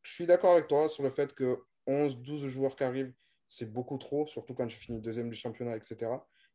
[0.01, 3.13] Je suis d'accord avec toi sur le fait que 11, 12 joueurs qui arrivent,
[3.47, 6.11] c'est beaucoup trop, surtout quand tu finis deuxième du championnat, etc.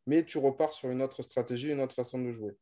[0.07, 2.57] Mais tu repars sur une autre stratégie, une autre façon de jouer.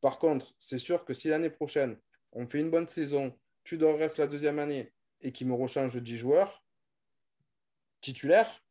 [0.00, 1.98] Par contre, c'est sûr que si l'année prochaine,
[2.32, 5.96] on fait une bonne saison, tu dois rester la deuxième année et qu'il me rechange
[5.96, 6.64] 10 joueurs
[8.00, 8.64] titulaires,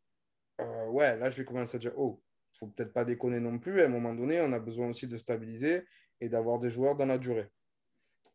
[0.62, 2.23] euh, ouais, là, je vais commencer à dire, oh,
[2.64, 3.82] faut peut-être pas déconner non plus.
[3.82, 5.86] À un moment donné, on a besoin aussi de stabiliser
[6.22, 7.50] et d'avoir des joueurs dans la durée.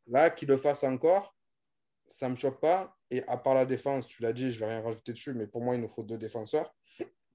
[0.07, 1.37] Là, qu'il le fasse encore,
[2.07, 2.97] ça ne me choque pas.
[3.11, 5.47] Et à part la défense, tu l'as dit, je ne vais rien rajouter dessus, mais
[5.47, 6.75] pour moi, il nous faut deux défenseurs.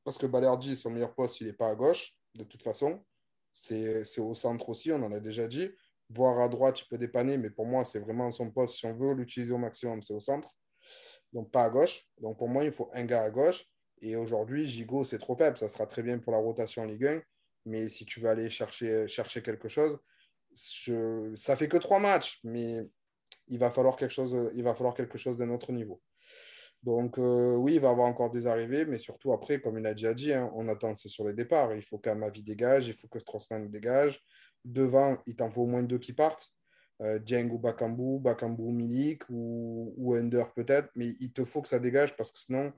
[0.04, 3.04] Parce que Balerdi, son meilleur poste, il n'est pas à gauche, de toute façon.
[3.52, 5.70] C'est au centre aussi, on en a déjà dit.
[6.10, 8.76] Voir à droite, il peut dépanner, mais pour moi, c'est vraiment son poste.
[8.76, 10.50] Si on veut l'utiliser au maximum, c'est au centre.
[11.32, 12.06] Donc pas à gauche.
[12.20, 13.66] Donc pour moi, il faut un gars à gauche.
[14.04, 15.58] Et aujourd'hui, Gigot, c'est trop faible.
[15.58, 17.22] Ça sera très bien pour la rotation Ligue 1.
[17.66, 19.98] Mais si tu veux aller chercher, chercher quelque chose,
[20.54, 21.34] je...
[21.36, 22.86] ça fait que trois matchs, mais
[23.48, 26.02] il va falloir quelque chose, il va falloir quelque chose d'un autre niveau.
[26.84, 29.88] Donc euh, oui, il va y avoir encore des arrivées, mais surtout après, comme il
[29.88, 31.74] a déjà dit, hein, on attend c'est sur les départs.
[31.74, 34.20] Il faut qu'Amavi dégage, il faut que Strossman dégage.
[34.66, 36.50] Devant, il t'en faut au moins deux qui partent.
[37.02, 41.80] Euh, ou Bakambu, Bakambu Milik ou, ou Ender peut-être, mais il te faut que ça
[41.80, 42.72] dégage parce que sinon,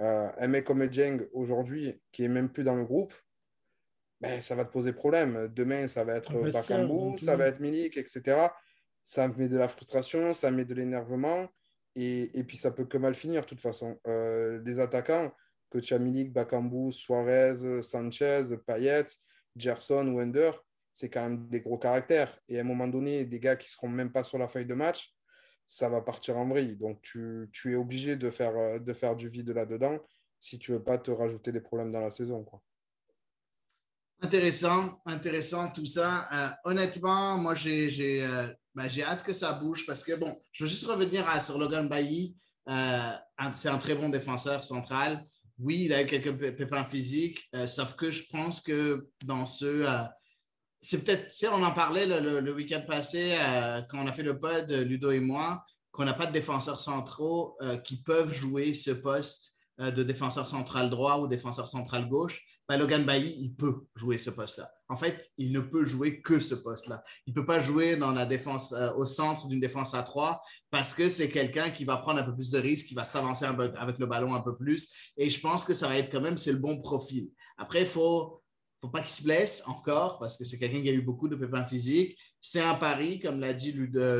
[0.00, 3.14] euh, un mec comme Dieng aujourd'hui, qui est même plus dans le groupe,
[4.20, 5.48] ben, ça va te poser problème.
[5.54, 8.48] Demain, ça va être Bakambu, ça va être Milik, etc.
[9.02, 11.48] Ça met de la frustration, ça met de l'énervement.
[11.94, 14.00] Et, et, puis, ça peut que mal finir, de toute façon.
[14.06, 15.32] Euh, des attaquants,
[15.70, 19.06] que tu as Milik, Bakambu, Suarez, Sanchez, Payet,
[19.56, 20.52] Gerson ou Ender,
[20.92, 22.38] c'est quand même des gros caractères.
[22.48, 24.66] Et à un moment donné, des gars qui ne seront même pas sur la feuille
[24.66, 25.12] de match,
[25.66, 26.76] ça va partir en vrille.
[26.76, 29.98] Donc, tu, es obligé de faire, de faire du vide là-dedans
[30.38, 32.44] si tu ne veux pas te rajouter des problèmes dans la saison.
[34.20, 36.28] Intéressant, intéressant tout ça.
[36.32, 40.70] Euh, honnêtement, moi, euh, ben, j'ai hâte que ça bouge parce que, bon, je veux
[40.70, 42.36] juste revenir à, sur Logan Bailly.
[42.68, 43.10] Euh,
[43.54, 45.22] c'est un très bon défenseur central.
[45.58, 49.86] Oui, il a eu quelques pépins physiques, sauf que je pense que dans ce.
[50.84, 53.36] C'est peut-être, tu sais, on en parlait le, week-end passé
[53.90, 57.56] quand on a fait le pod, Ludo et moi, qu'on n'a pas de défenseurs centraux
[57.84, 62.44] qui peuvent jouer ce poste de défenseur central droit ou défenseur central gauche.
[62.66, 64.70] Ben, Logan Bailly, il peut jouer ce poste-là.
[64.88, 67.04] En fait, il ne peut jouer que ce poste-là.
[67.26, 70.40] Il ne peut pas jouer dans la défense, euh, au centre d'une défense à trois
[70.70, 73.44] parce que c'est quelqu'un qui va prendre un peu plus de risques, qui va s'avancer
[73.44, 74.90] avec le ballon un peu plus.
[75.18, 77.28] Et je pense que ça va être quand même, c'est le bon profil.
[77.58, 78.42] Après, il faut,
[78.84, 81.36] faut pas qu'il se blesse encore parce que c'est quelqu'un qui a eu beaucoup de
[81.36, 82.18] pépins physiques.
[82.38, 83.74] C'est un pari, comme l'a dit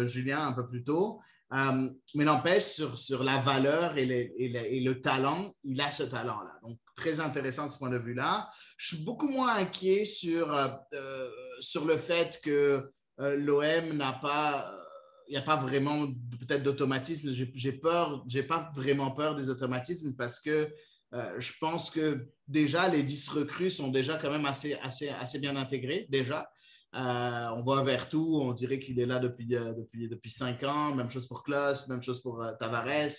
[0.06, 1.20] Julien un peu plus tôt.
[1.52, 6.58] Euh, mais n'empêche, sur, sur la valeur et, le talent, il a ce talent-là.
[6.62, 8.48] Donc, très intéressant de ce point de vue-là.
[8.78, 14.74] Je suis beaucoup moins inquiet sur, euh, euh, sur le fait que l'OM n'a pas,
[15.28, 16.06] il n'y a pas vraiment
[16.40, 17.32] peut-être d'automatisme.
[17.32, 20.72] J'ai peur, j'ai pas vraiment peur des automatismes parce que
[21.38, 25.56] je pense que déjà les 10 recrues sont déjà quand même assez, assez, assez bien
[25.56, 26.50] intégrés déjà.
[26.94, 30.94] Euh, on voit tout, on dirait qu'il est là depuis, euh, depuis, depuis cinq ans.
[30.94, 33.10] Même chose pour Klaus, même chose pour euh, Tavares.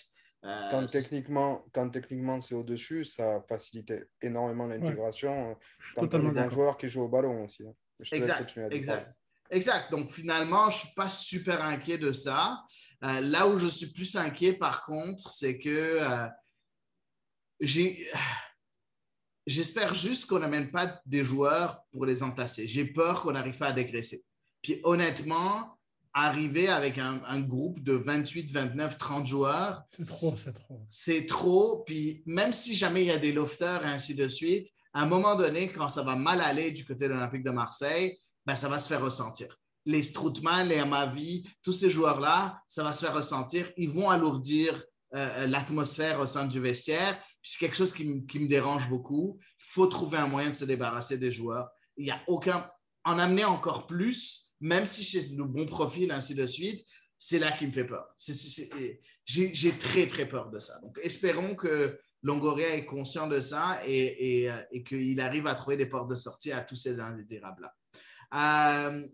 [0.41, 3.91] quand, techniquement, quand techniquement c'est au-dessus, ça facilite
[4.21, 5.49] énormément l'intégration.
[5.49, 5.57] Ouais.
[5.97, 7.63] Quand on un joueur qui joue au ballon aussi.
[7.63, 7.73] Hein.
[8.11, 9.13] exact, exact.
[9.51, 9.91] Exact.
[9.91, 12.63] Donc, finalement, je ne suis pas super inquiet de ça.
[13.01, 15.99] là où je suis plus inquiet, par contre, c'est que
[17.59, 18.07] j'ai
[19.47, 22.67] J'espère juste qu'on n'amène pas des joueurs pour les entasser.
[22.67, 24.23] J'ai peur qu'on n'arrive pas à dégraisser.
[24.63, 25.77] Puis honnêtement,
[26.15, 29.83] arriver avec un, groupe de 28, 29, 30 joueurs.
[29.89, 30.81] C'est trop, c'est trop.
[30.89, 31.83] C'est trop.
[31.85, 35.05] Puis même si jamais il y a des lofters et ainsi de suite, à un
[35.05, 38.69] moment donné, quand ça va mal aller du côté de l'Olympique de Marseille, ben, ça
[38.69, 39.55] va se faire ressentir.
[39.85, 43.71] Les Stroutman, les Amavi, tous ces joueurs-là, ça va se faire ressentir.
[43.77, 44.83] Ils vont alourdir
[45.13, 47.21] euh, l'atmosphère au sein du vestiaire.
[47.45, 49.39] C'est quelque chose qui, me- dérange beaucoup.
[49.59, 51.69] Il faut trouver un moyen de se débarrasser des joueurs.
[51.95, 52.69] Il n'y a aucun.
[53.03, 56.83] En amener encore plus, même si c'est le bon profil, ainsi de suite,
[57.19, 58.07] c'est là qui me fait peur.
[59.25, 60.79] J'ai très, très peur de ça.
[60.81, 64.49] Donc, espérons que Longoria est conscient de ça et,
[64.87, 67.75] qu'il arrive à trouver des portes de sortie à tous ces indésirables-là.
[68.33, 69.07] Euh,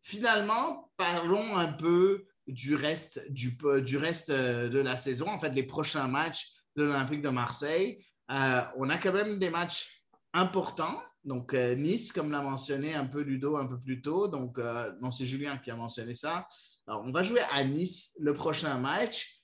[0.00, 5.64] finalement, parlons un peu du reste, du reste euh, de la saison, en fait, les
[5.64, 8.04] prochains matchs de l'Olympique de Marseille.
[8.30, 10.02] Euh, on a quand même des matchs
[10.32, 11.00] importants.
[11.24, 14.28] Donc, euh, Nice, comme l'a mentionné un peu Ludo un peu plus tôt.
[14.28, 16.46] Donc, euh, non, c'est Julien qui a mentionné ça.
[16.86, 19.42] Alors, on va jouer à Nice le prochain match.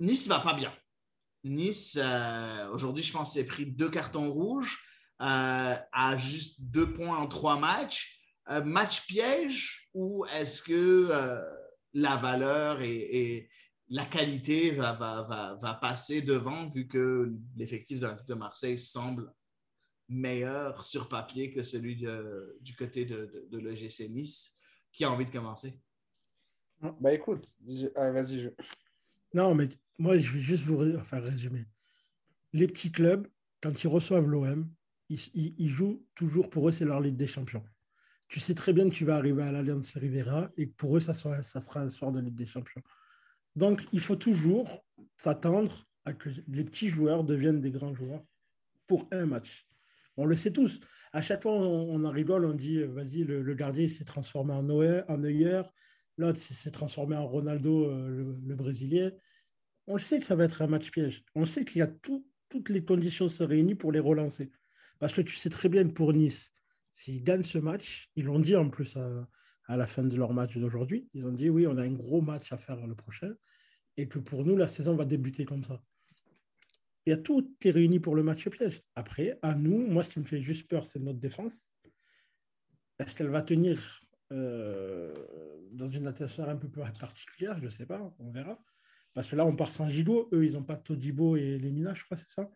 [0.00, 0.72] Nice va pas bien.
[1.44, 1.98] Nice,
[2.72, 4.78] aujourd'hui, je pense, s'est pris deux cartons rouges
[5.18, 8.20] à juste deux points en trois matchs.
[8.64, 11.10] Match piège ou est-ce que
[11.94, 13.48] la valeur et
[13.90, 18.78] la qualité va, va, va, va passer devant vu que l'effectif de l'Olympique de Marseille
[18.78, 19.32] semble
[20.08, 24.58] meilleur sur papier que celui de- du côté de, de, de l'EGC Nice
[24.92, 25.78] Qui a envie de commencer?
[27.00, 28.40] Bah écoute, je- ah, vas-y.
[28.40, 28.48] Je...
[29.34, 29.68] Non, mais
[29.98, 31.66] moi, je vais juste vous enfin, résumer.
[32.52, 33.26] Les petits clubs,
[33.60, 34.70] quand ils reçoivent l'OM,
[35.08, 37.64] ils, ils- ils jouent toujours pour eux, c'est leur Ligue des Champions.
[38.28, 41.00] Tu sais très bien que tu vas arriver à l'Alliance Rivera et que pour eux,
[41.00, 42.82] ça sera, ça sera un soir de Ligue des Champions.
[43.56, 44.84] Donc, il faut toujours
[45.16, 48.24] s'attendre à que les petits joueurs deviennent des grands joueurs
[48.86, 49.66] pour un match.
[50.16, 50.80] On le sait tous.
[51.12, 54.62] À chaque fois, on, en rigole, on dit, euh, vas-y, le, gardien s'est transformé en
[54.64, 55.62] Neuer, en Neuer.
[56.16, 59.12] l'autre s'est transformé en Ronaldo, euh, le, Brésilien.
[59.86, 61.24] On le sait que ça va être un match piège.
[61.34, 64.50] On sait qu'il y a tout- toutes les conditions se réunissent pour les relancer.
[64.98, 66.52] Parce que tu sais très bien pour Nice,
[66.90, 69.28] s'ils gagnent ce match, ils l'ont dit en plus à,
[69.68, 72.22] à la fin de leur match d'aujourd'hui, ils ont dit oui, on a un gros
[72.22, 73.34] match à faire le prochain
[73.96, 75.82] et que pour nous, la saison va débuter comme ça.
[77.06, 78.82] Il y a tout qui est réuni pour le match piège.
[78.94, 81.72] Après, à nous, moi, ce qui me fait juste peur, c'est notre défense.
[82.98, 84.00] Est-ce qu'elle va tenir
[84.32, 85.14] euh,
[85.72, 87.58] dans une atmosphère un peu plus particulière?
[87.58, 88.58] Je ne sais pas, on verra.
[89.14, 90.28] Parce que là, on part sans Gigot.
[90.32, 92.50] Eux, ils n'ont pas Todibo et Lemina, je crois, c'est ça?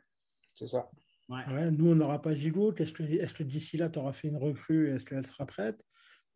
[0.55, 0.91] C'est ça.
[1.29, 2.75] Ouais, nous, on n'aura pas Gigot.
[2.75, 5.83] Est-ce que, est que d'ici là, tu auras fait une recrue Est-ce qu'elle sera prête?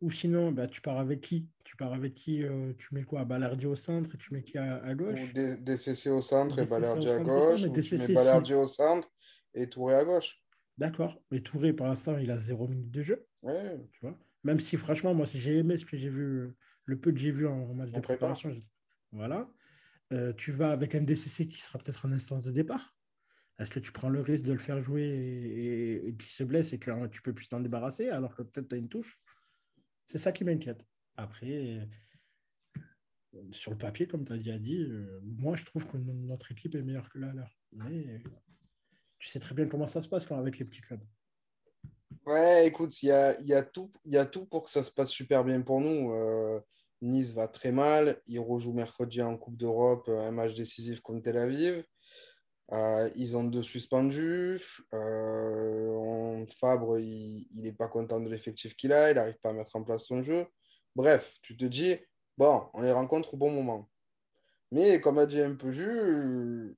[0.03, 1.49] Ou sinon, bah, tu pars avec qui?
[1.65, 3.25] Tu pars avec qui euh, Tu mets quoi?
[3.25, 5.21] Balardi au centre et tu mets qui à, à gauche?
[5.21, 7.63] Ou D- DCC au centre et Balerdi à centre gauche.
[7.63, 9.09] mais ou tu mets au centre
[9.55, 10.43] et Touré à gauche.
[10.77, 11.19] D'accord.
[11.31, 13.27] Mais Touré, pour l'instant, il a zéro minute de jeu.
[13.43, 13.79] Ouais.
[13.93, 14.19] Tu vois?
[14.45, 17.33] Même si, franchement, moi, si j'ai aimé ce que j'ai vu, le peu que j'ai
[17.33, 18.17] vu en match de prépa.
[18.17, 18.57] préparation.
[19.13, 19.51] Voilà.
[20.13, 22.97] Euh, tu vas avec un DCC qui sera peut-être en instance de départ.
[23.59, 25.65] Est-ce que tu prends le risque de le faire jouer et,
[26.05, 28.43] et- et qu'il se blesse et que euh, tu peux plus t'en débarrasser alors que
[28.43, 29.19] peut-être tu as une touche?
[30.07, 30.87] C'est ça qui m'inquiète.
[31.17, 31.81] Après,
[33.35, 36.13] euh, sur le papier, comme tu as déjà dit, euh, moi, je trouve que no-
[36.13, 37.51] notre équipe est meilleure que la leur.
[37.73, 38.19] Mais euh,
[39.19, 41.05] tu sais très bien comment ça se passe quand avec les petits clubs.
[42.25, 44.71] Ouais, écoute, il y a, il y a tout, il y a tout pour que
[44.71, 46.13] ça se passe super bien pour nous.
[46.13, 46.61] Euh,
[47.03, 48.21] Nice va très mal.
[48.27, 51.85] Ils rejouent mercredi en Coupe d'Europe, un match décisif contre Tel Aviv.
[52.73, 54.61] Euh, ils ont deux suspendus.
[54.93, 59.11] Euh, Fabre, il n'est pas content de l'effectif qu'il a.
[59.11, 60.47] Il n'arrive pas à mettre en place son jeu.
[60.95, 61.97] Bref, tu te dis,
[62.37, 63.89] bon, on les rencontre au bon moment.
[64.73, 66.77] Mais comme a dit un peu Jules,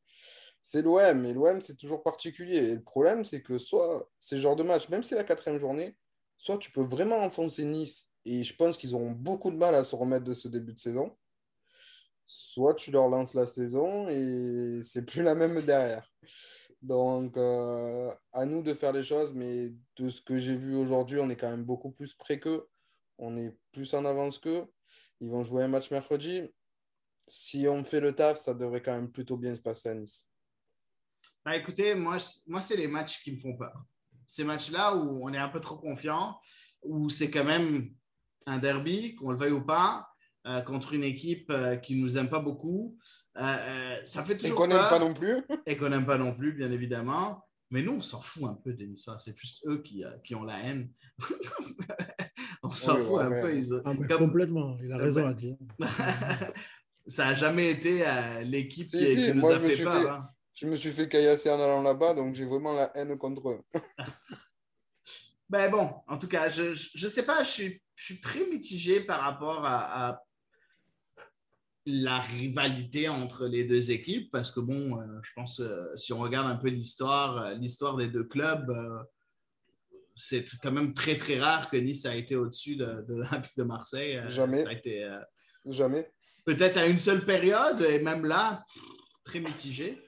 [0.63, 1.25] c'est l'OM.
[1.25, 2.57] Et l'OM, c'est toujours particulier.
[2.57, 5.59] Et le problème, c'est que soit ces genres de matchs, même si c'est la quatrième
[5.59, 5.97] journée,
[6.37, 8.13] soit tu peux vraiment enfoncer Nice.
[8.25, 10.79] Et je pense qu'ils auront beaucoup de mal à se remettre de ce début de
[10.79, 11.17] saison.
[12.31, 16.13] Soit tu leur lances la saison et c'est plus la même derrière.
[16.83, 21.19] Donc, euh, à nous de faire les choses, mais de ce que j'ai vu aujourd'hui,
[21.21, 22.69] on est quand même beaucoup plus près qu'eux.
[23.17, 24.67] On est plus en avance qu'eux.
[25.23, 26.43] Ils vont jouer un match mercredi.
[27.27, 30.27] Si on fait le taf, ça devrait quand même plutôt bien se passer à Nice.
[31.47, 33.87] Bah, écoutez, moi, moi c'est les matchs qui me font peur.
[34.27, 36.39] Ces matchs-là où on est un peu trop confiant,
[36.83, 37.95] où c'est quand même
[38.45, 40.08] un derby, qu'on le veuille ou pas,
[40.49, 42.97] euh, contre une équipe euh, qui ne nous aime pas beaucoup.
[43.37, 45.43] Euh, euh, ça fait Et toujours qu'on n'aime pas non plus.
[45.67, 47.45] Et qu'on n'aime pas non plus, bien évidemment.
[47.71, 48.91] Mais nous, on s'en fout un peu des.
[49.19, 50.91] C'est plus eux qui, euh, qui ont la haine.
[52.63, 53.41] on s'en Oui, fout ouais, un ouais.
[53.43, 53.57] peu.
[53.57, 55.57] ils- Ah, mais comme- complètement, il a raison à dire.
[57.07, 60.03] ça n'a jamais été euh, l'équipe Si, qui, si, qui nous moi, a fait peur.
[60.03, 60.29] fait- hein.
[60.55, 63.61] Je me suis fait caillasser en allant là-bas, donc j'ai vraiment la haine contre eux.
[65.51, 69.01] Ben bon, en tout cas, je ne sais pas, je suis, je suis très mitigé
[69.01, 70.23] par rapport à, à
[71.91, 76.19] la rivalité entre les deux équipes, parce que bon, euh, je pense, euh, si on
[76.19, 78.71] regarde un peu l'histoire, euh, l'histoire des deux clubs,
[80.15, 83.63] c'est quand même très, très rare que Nice a été au-dessus de, de l'Olympique de
[83.63, 84.21] Marseille.
[84.27, 84.63] Jamais.
[84.65, 85.19] Ça a été
[85.65, 86.13] Jamais.
[86.45, 88.63] peut-être à une seule période, et même là,
[89.25, 89.99] très mitigé.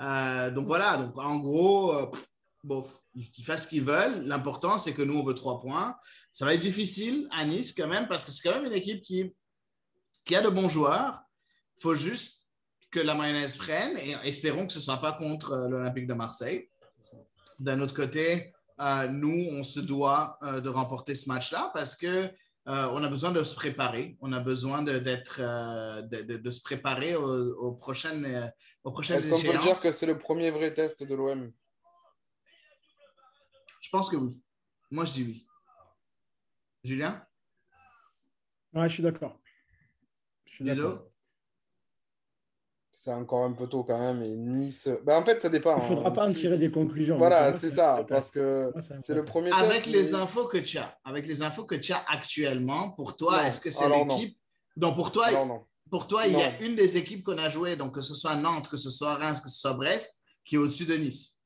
[0.00, 2.26] Euh, donc voilà, donc en gros, euh, pff,
[2.64, 4.22] bof, ils fassent ce qu'ils veulent.
[4.24, 5.96] L'important, c'est que nous, on veut trois points.
[6.32, 9.02] Ça va être difficile à Nice quand même, parce que c'est quand même une équipe
[9.02, 9.34] qui,
[10.24, 11.20] qui a de bons joueurs.
[11.76, 12.48] Il faut juste
[12.90, 16.14] que la mayonnaise freine et espérons que ce ne soit pas contre euh, l'Olympique de
[16.14, 16.70] Marseille.
[17.58, 22.06] D'un autre côté, euh, nous, on se doit euh, de remporter ce match-là parce que
[22.68, 24.16] euh, on a besoin de se préparer.
[24.20, 28.90] On a besoin de, d'être, euh, de, de- de se préparer aux, aux prochaines, aux
[28.92, 29.82] prochaines Est-ce qu'on peut dire échéances.
[29.82, 31.52] que c'est le premier vrai test de l'OM
[33.80, 34.42] Je pense que oui.
[34.90, 35.46] Moi, je dis oui.
[36.84, 37.24] Julien?
[38.72, 39.38] Ouais, je suis d'accord.
[40.46, 41.04] Je suis d'accord.
[42.98, 44.22] C'est encore un peu tôt quand même.
[44.22, 44.88] Et Nice.
[45.04, 45.76] Ben, en fait, ça dépend.
[45.76, 46.12] Il ne faudra hein.
[46.12, 47.18] pas en tirer des conclusions.
[47.18, 48.02] Voilà, c'est ça.
[48.08, 51.42] Parce que c'est le premier Avec test, les mais- infos que tu as, avec les
[51.42, 54.38] infos que tu as actuellement, pour toi, est-ce que c'est l'équipe?
[54.78, 55.66] Donc pour toi, Alors, non.
[55.90, 58.34] pour toi, il y a une des équipes qu'on a jouées, donc que ce soit
[58.34, 61.38] Nantes, que ce soit Reims, que ce soit Brest, qui est au-dessus de Nice.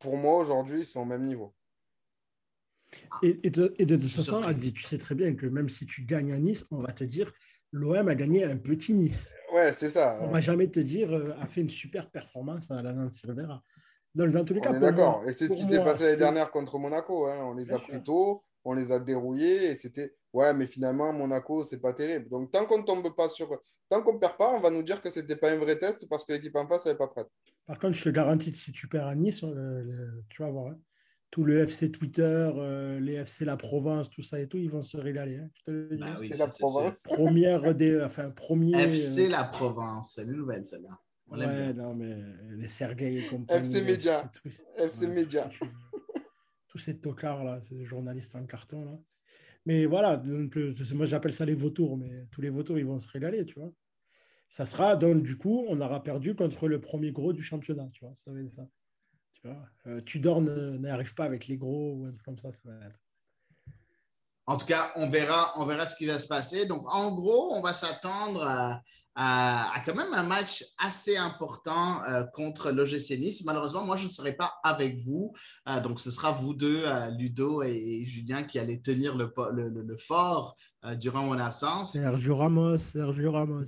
[0.00, 1.54] Pour moi, aujourd'hui, ils sont au même niveau.
[3.22, 4.42] Et, et de, et de toute façon.
[4.42, 7.04] Aldi, tu sais très bien que même si tu gagnes à Nice, on va te
[7.04, 7.32] dire
[7.72, 9.32] l'OM a gagné un petit Nice.
[9.52, 10.18] Ouais, c'est ça.
[10.20, 13.62] On va jamais te dire euh, a fait une super performance à la Nantes Rivera.
[14.14, 15.22] Dans tous les cas, On est d'accord.
[15.26, 17.26] Et c'est ce qui s'est passé l'année dernière contre Monaco.
[17.26, 17.38] hein.
[17.44, 17.88] On les Bien a sûr.
[17.88, 22.28] pris tôt, on les a dérouillés et c'était ouais, mais finalement Monaco c'est pas terrible.
[22.28, 23.48] Donc tant qu'on tombe pas sur,
[23.88, 26.24] tant qu'on perd pas, on va nous dire que c'était pas un vrai test parce
[26.24, 27.28] que l'équipe en face elle est pas prête.
[27.66, 29.84] Par contre, je te garantis que si tu perds à Nice, euh,
[30.28, 30.72] tu vas voir.
[30.72, 30.78] hein.
[31.30, 32.22] Tout le FC Twitter,
[32.56, 35.36] euh, les FC La Provence, tout ça et tout, ils vont se régaler.
[35.38, 35.48] hein.
[35.54, 36.00] Je te le dis.
[36.00, 37.02] Bah oui, la province.
[37.04, 38.72] Première des, enfin, premier.
[38.82, 40.98] FC euh, La Provence, c'est une nouvelle celle-là.
[41.28, 42.16] On Ouais, non, mais
[42.56, 43.60] les Sergueï et compagnie.
[43.60, 44.30] FC les Média.
[44.42, 45.48] tout- FC Ouais, Média.
[46.66, 48.98] Tous ces tocards là, ces journalistes en carton là.
[49.66, 52.98] Mais voilà, donc, euh, moi j'appelle ça les vautours, mais tous les vautours ils vont
[52.98, 53.72] se régaler, tu vois.
[54.48, 58.04] Ça sera donc du coup, on aura perdu contre le premier gros du championnat, tu
[58.04, 58.14] vois.
[58.16, 58.66] Ça va être ça.
[59.42, 59.56] Tu vois.
[59.86, 62.86] Euh, Tudor ne- n'arrive pas avec les gros ou un truc comme ça, ça va
[62.86, 62.98] être.
[64.46, 66.66] En tout cas, on verra, on verra ce qui va se passer.
[66.66, 68.82] Donc, en gros, on va s'attendre à,
[69.14, 73.44] à- à quand même un match assez important euh, contre l'OGC Nice.
[73.44, 75.32] Malheureusement, moi, je ne serai pas avec vous.
[75.68, 79.30] Euh, donc, ce sera vous deux, euh, Ludo et, et Julien, qui allez tenir le,
[79.32, 81.92] po- le- le- le fort euh, durant mon absence.
[81.92, 83.62] Sergio Ramos, Sergio Ramos.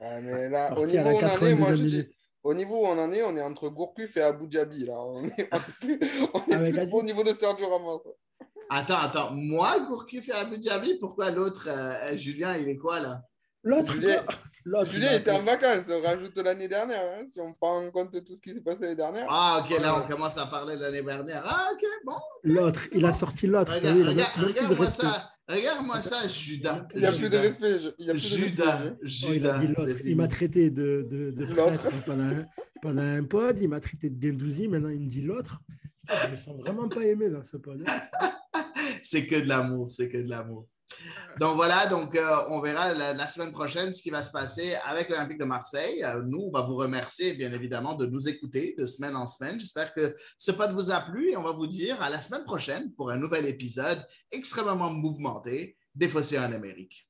[0.00, 1.82] Ouais, mais là, au Sorti à niveau la où on en est, moi 82e je
[1.84, 2.16] dis, minute.
[2.42, 4.98] Au niveau où on en est, on est entre Gourcuff et Abu Dhabi là.
[4.98, 6.00] On est, on est plus,
[6.34, 8.02] on est plus trop au niveau de Sergio Ramos.
[8.70, 9.30] Attends, attends.
[9.32, 13.22] Moi, Gourcuff et Abu Dhabi, pourquoi l'autre, euh, Julien, il est quoi là?
[13.62, 14.24] L'autre, Julien-
[14.64, 18.12] l'autre, Julien était en vacances, on rajoute l'année dernière, hein, si on prend en compte
[18.24, 19.26] tout ce qui s'est passé l'année dernière.
[19.28, 21.42] Ah, ok, là, on commence à parler de l'année dernière.
[21.44, 22.14] Ah, ok, bon.
[22.44, 23.74] L'autre, il a sorti l'autre.
[23.74, 25.06] Regarde, regarde, même- même plus de regarde-moi respect.
[25.06, 25.30] ça.
[25.50, 26.86] Regarde-moi ça, Judas.
[26.94, 27.80] Il n'y a plus de respect.
[27.80, 28.96] je- Il y a plus de Judas, respect.
[29.02, 29.84] Oh, il a Judas.
[29.86, 32.46] dit Il m'a traité de, de, prêtre pendant un,
[32.82, 33.58] pendant un pod.
[33.60, 34.68] Il m'a traité de Gendouzi.
[34.68, 35.60] Maintenant, il me dit l'autre.
[36.08, 37.84] Je me sens vraiment pas aimé dans ce pod.
[39.02, 40.66] C'est que de l'amour, c'est que de l'amour.
[41.38, 45.08] Donc voilà, donc euh, on verra la, semaine prochaine ce qui va se passer avec
[45.08, 46.02] l'Olympique de Marseille.
[46.04, 49.58] Euh, nous, on va vous remercier bien évidemment de nous écouter de semaine en semaine.
[49.58, 52.44] J'espère que ce pod vous a plu et on va vous dire à la semaine
[52.44, 57.09] prochaine pour un nouvel épisode extrêmement mouvementé des Fossés en Amérique.